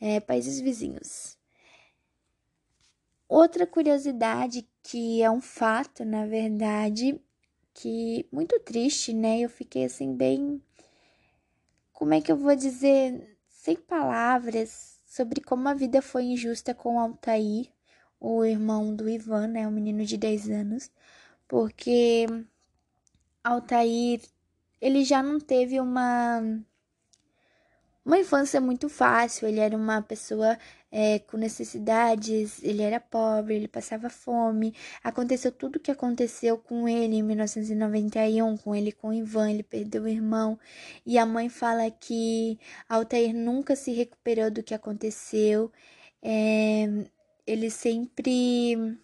é, 0.00 0.20
países 0.20 0.60
vizinhos. 0.60 1.36
Outra 3.28 3.66
curiosidade 3.66 4.66
que 4.82 5.22
é 5.22 5.30
um 5.30 5.40
fato, 5.40 6.04
na 6.04 6.26
verdade, 6.26 7.20
que 7.74 8.26
muito 8.32 8.58
triste, 8.60 9.12
né? 9.12 9.40
Eu 9.40 9.50
fiquei 9.50 9.84
assim 9.84 10.14
bem 10.14 10.62
como 11.92 12.14
é 12.14 12.20
que 12.20 12.30
eu 12.30 12.36
vou 12.36 12.54
dizer, 12.54 13.36
sem 13.48 13.76
palavras 13.76 15.00
sobre 15.04 15.40
como 15.40 15.68
a 15.68 15.74
vida 15.74 16.00
foi 16.00 16.24
injusta 16.24 16.72
com 16.72 17.00
Altair, 17.00 17.68
o 18.20 18.44
irmão 18.44 18.94
do 18.94 19.08
Ivan, 19.08 19.48
né, 19.48 19.66
o 19.66 19.70
menino 19.70 20.04
de 20.04 20.16
10 20.16 20.48
anos, 20.48 20.90
porque 21.48 22.26
Altair 23.42 24.20
ele 24.80 25.04
já 25.04 25.22
não 25.22 25.40
teve 25.40 25.80
uma 25.80 26.40
uma 28.08 28.18
infância 28.18 28.58
muito 28.58 28.88
fácil. 28.88 29.46
Ele 29.46 29.60
era 29.60 29.76
uma 29.76 30.00
pessoa 30.00 30.58
é, 30.90 31.18
com 31.18 31.36
necessidades, 31.36 32.62
ele 32.64 32.82
era 32.82 32.98
pobre, 32.98 33.54
ele 33.54 33.68
passava 33.68 34.08
fome. 34.08 34.74
Aconteceu 35.04 35.52
tudo 35.52 35.76
o 35.76 35.80
que 35.80 35.90
aconteceu 35.90 36.56
com 36.56 36.88
ele 36.88 37.16
em 37.16 37.22
1991, 37.22 38.56
com 38.56 38.74
ele 38.74 38.92
com 38.92 39.12
Ivan, 39.12 39.50
ele 39.50 39.62
perdeu 39.62 40.04
o 40.04 40.08
irmão. 40.08 40.58
E 41.04 41.18
a 41.18 41.26
mãe 41.26 41.50
fala 41.50 41.90
que 41.90 42.58
Altair 42.88 43.34
nunca 43.34 43.76
se 43.76 43.92
recuperou 43.92 44.50
do 44.50 44.62
que 44.62 44.72
aconteceu. 44.74 45.70
É, 46.22 46.86
ele 47.46 47.70
sempre 47.70 48.98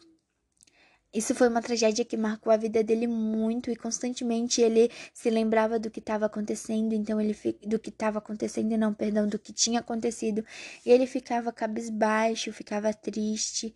isso 1.14 1.34
foi 1.34 1.48
uma 1.48 1.62
tragédia 1.62 2.04
que 2.04 2.16
marcou 2.16 2.52
a 2.52 2.56
vida 2.56 2.82
dele 2.82 3.06
muito 3.06 3.70
e 3.70 3.76
constantemente 3.76 4.60
ele 4.60 4.90
se 5.12 5.30
lembrava 5.30 5.78
do 5.78 5.90
que 5.90 6.00
estava 6.00 6.26
acontecendo, 6.26 6.92
então 6.92 7.20
ele 7.20 7.36
do 7.66 7.78
que 7.78 7.90
estava 7.90 8.18
acontecendo, 8.18 8.76
não, 8.76 8.92
perdão, 8.92 9.28
do 9.28 9.38
que 9.38 9.52
tinha 9.52 9.80
acontecido. 9.80 10.44
E 10.84 10.90
ele 10.90 11.06
ficava 11.06 11.52
cabisbaixo, 11.52 12.52
ficava 12.52 12.92
triste. 12.92 13.74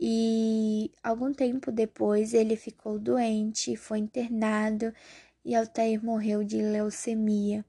E 0.00 0.90
algum 1.02 1.32
tempo 1.34 1.70
depois 1.72 2.32
ele 2.32 2.56
ficou 2.56 2.98
doente, 2.98 3.76
foi 3.76 3.98
internado 3.98 4.92
e 5.44 5.54
Altair 5.54 6.02
morreu 6.04 6.42
de 6.44 6.62
leucemia. 6.62 7.64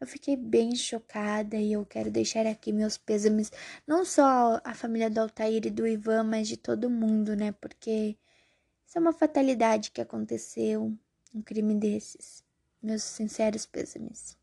Eu 0.00 0.06
fiquei 0.06 0.36
bem 0.36 0.74
chocada 0.74 1.56
e 1.56 1.72
eu 1.72 1.84
quero 1.86 2.10
deixar 2.10 2.46
aqui 2.46 2.72
meus 2.72 2.96
pêsames, 2.96 3.50
não 3.86 4.04
só 4.04 4.60
a 4.64 4.74
família 4.74 5.10
do 5.10 5.20
Altair 5.20 5.66
e 5.66 5.70
do 5.70 5.86
Ivan, 5.86 6.24
mas 6.24 6.48
de 6.48 6.56
todo 6.56 6.90
mundo, 6.90 7.34
né? 7.36 7.52
Porque 7.52 8.16
isso 8.94 8.98
é 8.98 9.00
uma 9.00 9.12
fatalidade 9.12 9.90
que 9.90 10.00
aconteceu, 10.00 10.96
um 11.34 11.42
crime 11.42 11.74
desses. 11.74 12.44
Meus 12.80 13.02
sinceros 13.02 13.66
pêsames. 13.66 14.38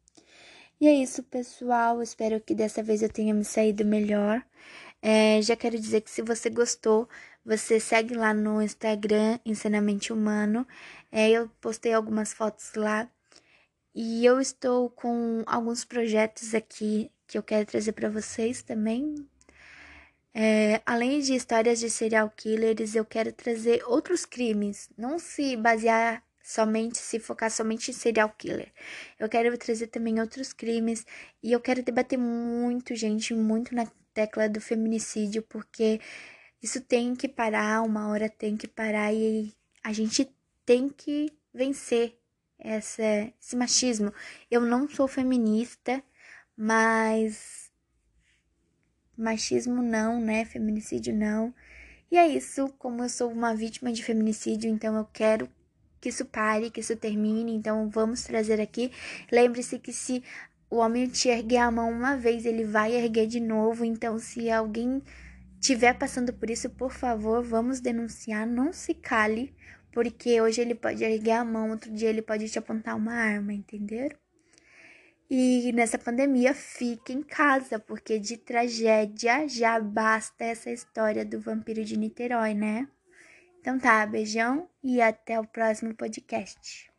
E 0.78 0.88
é 0.88 0.94
isso, 0.94 1.24
pessoal. 1.24 2.02
Espero 2.02 2.42
que 2.42 2.54
dessa 2.54 2.84
vez 2.84 3.02
eu 3.02 3.08
tenha 3.08 3.34
me 3.34 3.46
saído 3.46 3.86
melhor. 3.86 4.46
É, 5.02 5.42
já 5.42 5.56
quero 5.56 5.80
dizer 5.80 6.02
que 6.02 6.12
se 6.12 6.22
você 6.22 6.50
gostou, 6.50 7.08
você 7.46 7.80
segue 7.80 8.14
lá 8.14 8.34
no 8.34 8.62
Instagram, 8.62 9.40
Ensinamente 9.46 10.12
Humano. 10.12 10.68
É, 11.10 11.30
eu 11.30 11.48
postei 11.62 11.94
algumas 11.94 12.34
fotos 12.34 12.74
lá. 12.76 13.10
E 13.96 14.26
eu 14.26 14.42
estou 14.42 14.90
com 14.90 15.44
alguns 15.46 15.86
projetos 15.86 16.54
aqui 16.54 17.10
que 17.26 17.38
eu 17.38 17.44
quero 17.44 17.66
trazer 17.66 17.94
para 17.94 18.10
vocês 18.10 18.62
também. 18.62 19.16
É, 20.34 20.82
além 20.86 21.20
de 21.20 21.36
histórias 21.36 21.80
de 21.80 21.90
serial 21.90 22.30
killers, 22.30 22.96
eu 22.96 23.06
quero 23.06 23.34
trazer 23.34 23.84
outros 23.86 24.26
crimes, 24.26 24.90
não 24.98 25.20
se 25.20 25.58
basear 25.58 26.24
somente, 26.42 26.98
se 26.98 27.20
focar 27.20 27.52
somente 27.52 27.92
em 27.92 27.94
serial 27.94 28.30
killer. 28.38 28.72
Eu 29.20 29.30
quero 29.30 29.58
trazer 29.58 29.88
também 29.88 30.20
outros 30.20 30.54
crimes 30.54 31.06
e 31.44 31.52
eu 31.52 31.60
quero 31.60 31.84
debater 31.84 32.18
muito, 32.18 32.96
gente, 32.96 33.34
muito 33.34 33.76
na 33.76 33.86
tecla 34.14 34.50
do 34.50 34.62
feminicídio, 34.62 35.44
porque 35.44 36.00
isso 36.62 36.82
tem 36.82 37.16
que 37.16 37.28
parar, 37.28 37.82
uma 37.82 38.10
hora 38.10 38.30
tem 38.30 38.56
que 38.58 38.68
parar 38.68 39.14
e 39.14 39.54
a 39.84 39.94
gente 39.94 40.30
tem 40.66 40.90
que 40.90 41.32
vencer 41.54 42.18
essa, 42.60 43.04
esse 43.40 43.56
machismo. 43.56 44.14
Eu 44.50 44.62
não 44.62 44.88
sou 44.88 45.08
feminista, 45.08 46.04
mas 46.56 47.61
machismo 49.22 49.82
não, 49.82 50.20
né? 50.20 50.46
Feminicídio 50.46 51.16
não. 51.16 51.54
E 52.12 52.18
é 52.18 52.28
isso, 52.28 52.68
como 52.78 53.04
eu 53.04 53.10
sou 53.10 53.32
uma 53.32 53.56
vítima 53.56 53.92
de 53.92 54.04
feminicídio, 54.04 54.70
então 54.70 54.98
eu 54.98 55.06
quero 55.14 55.50
que 56.02 56.10
isso 56.10 56.26
pare, 56.26 56.70
que 56.70 56.82
isso 56.82 56.96
termine, 56.98 57.54
então 57.54 57.88
vamos 57.90 58.24
trazer 58.24 58.60
aqui. 58.60 58.92
Lembre-se 59.32 59.80
que 59.80 59.94
se 59.94 60.24
o 60.70 60.78
homem 60.78 61.08
te 61.08 61.30
erguer 61.30 61.60
a 61.60 61.72
mão 61.72 61.92
uma 61.92 62.18
vez, 62.18 62.46
ele 62.46 62.66
vai 62.66 62.94
erguer 62.94 63.28
de 63.28 63.40
novo, 63.40 63.86
então 63.86 64.18
se 64.20 64.50
alguém 64.50 65.02
tiver 65.60 65.94
passando 65.94 66.34
por 66.34 66.50
isso, 66.50 66.70
por 66.70 66.92
favor, 66.92 67.44
vamos 67.44 67.80
denunciar, 67.80 68.48
não 68.48 68.74
se 68.74 68.94
cale, 68.94 69.56
porque 69.92 70.42
hoje 70.42 70.62
ele 70.62 70.76
pode 70.76 71.04
erguer 71.04 71.34
a 71.34 71.46
mão, 71.46 71.72
outro 71.72 71.92
dia 71.92 72.10
ele 72.10 72.22
pode 72.22 72.50
te 72.50 72.58
apontar 72.58 72.98
uma 72.98 73.14
arma, 73.14 73.54
entenderam? 73.54 74.21
E 75.34 75.72
nessa 75.72 75.98
pandemia, 75.98 76.54
fique 76.54 77.14
em 77.14 77.24
casa, 77.24 77.80
porque 77.80 78.20
de 78.20 78.36
tragédia 78.36 79.48
já 79.48 79.80
basta 79.80 80.44
essa 80.44 80.70
história 80.70 81.24
do 81.24 81.40
vampiro 81.40 81.86
de 81.86 81.96
Niterói, 81.96 82.54
né? 82.54 82.86
Então 83.62 83.80
tá, 83.80 84.06
beijão 84.06 84.68
e 84.84 85.02
até 85.02 85.40
o 85.40 85.48
próximo 85.48 85.96
podcast. 85.96 86.91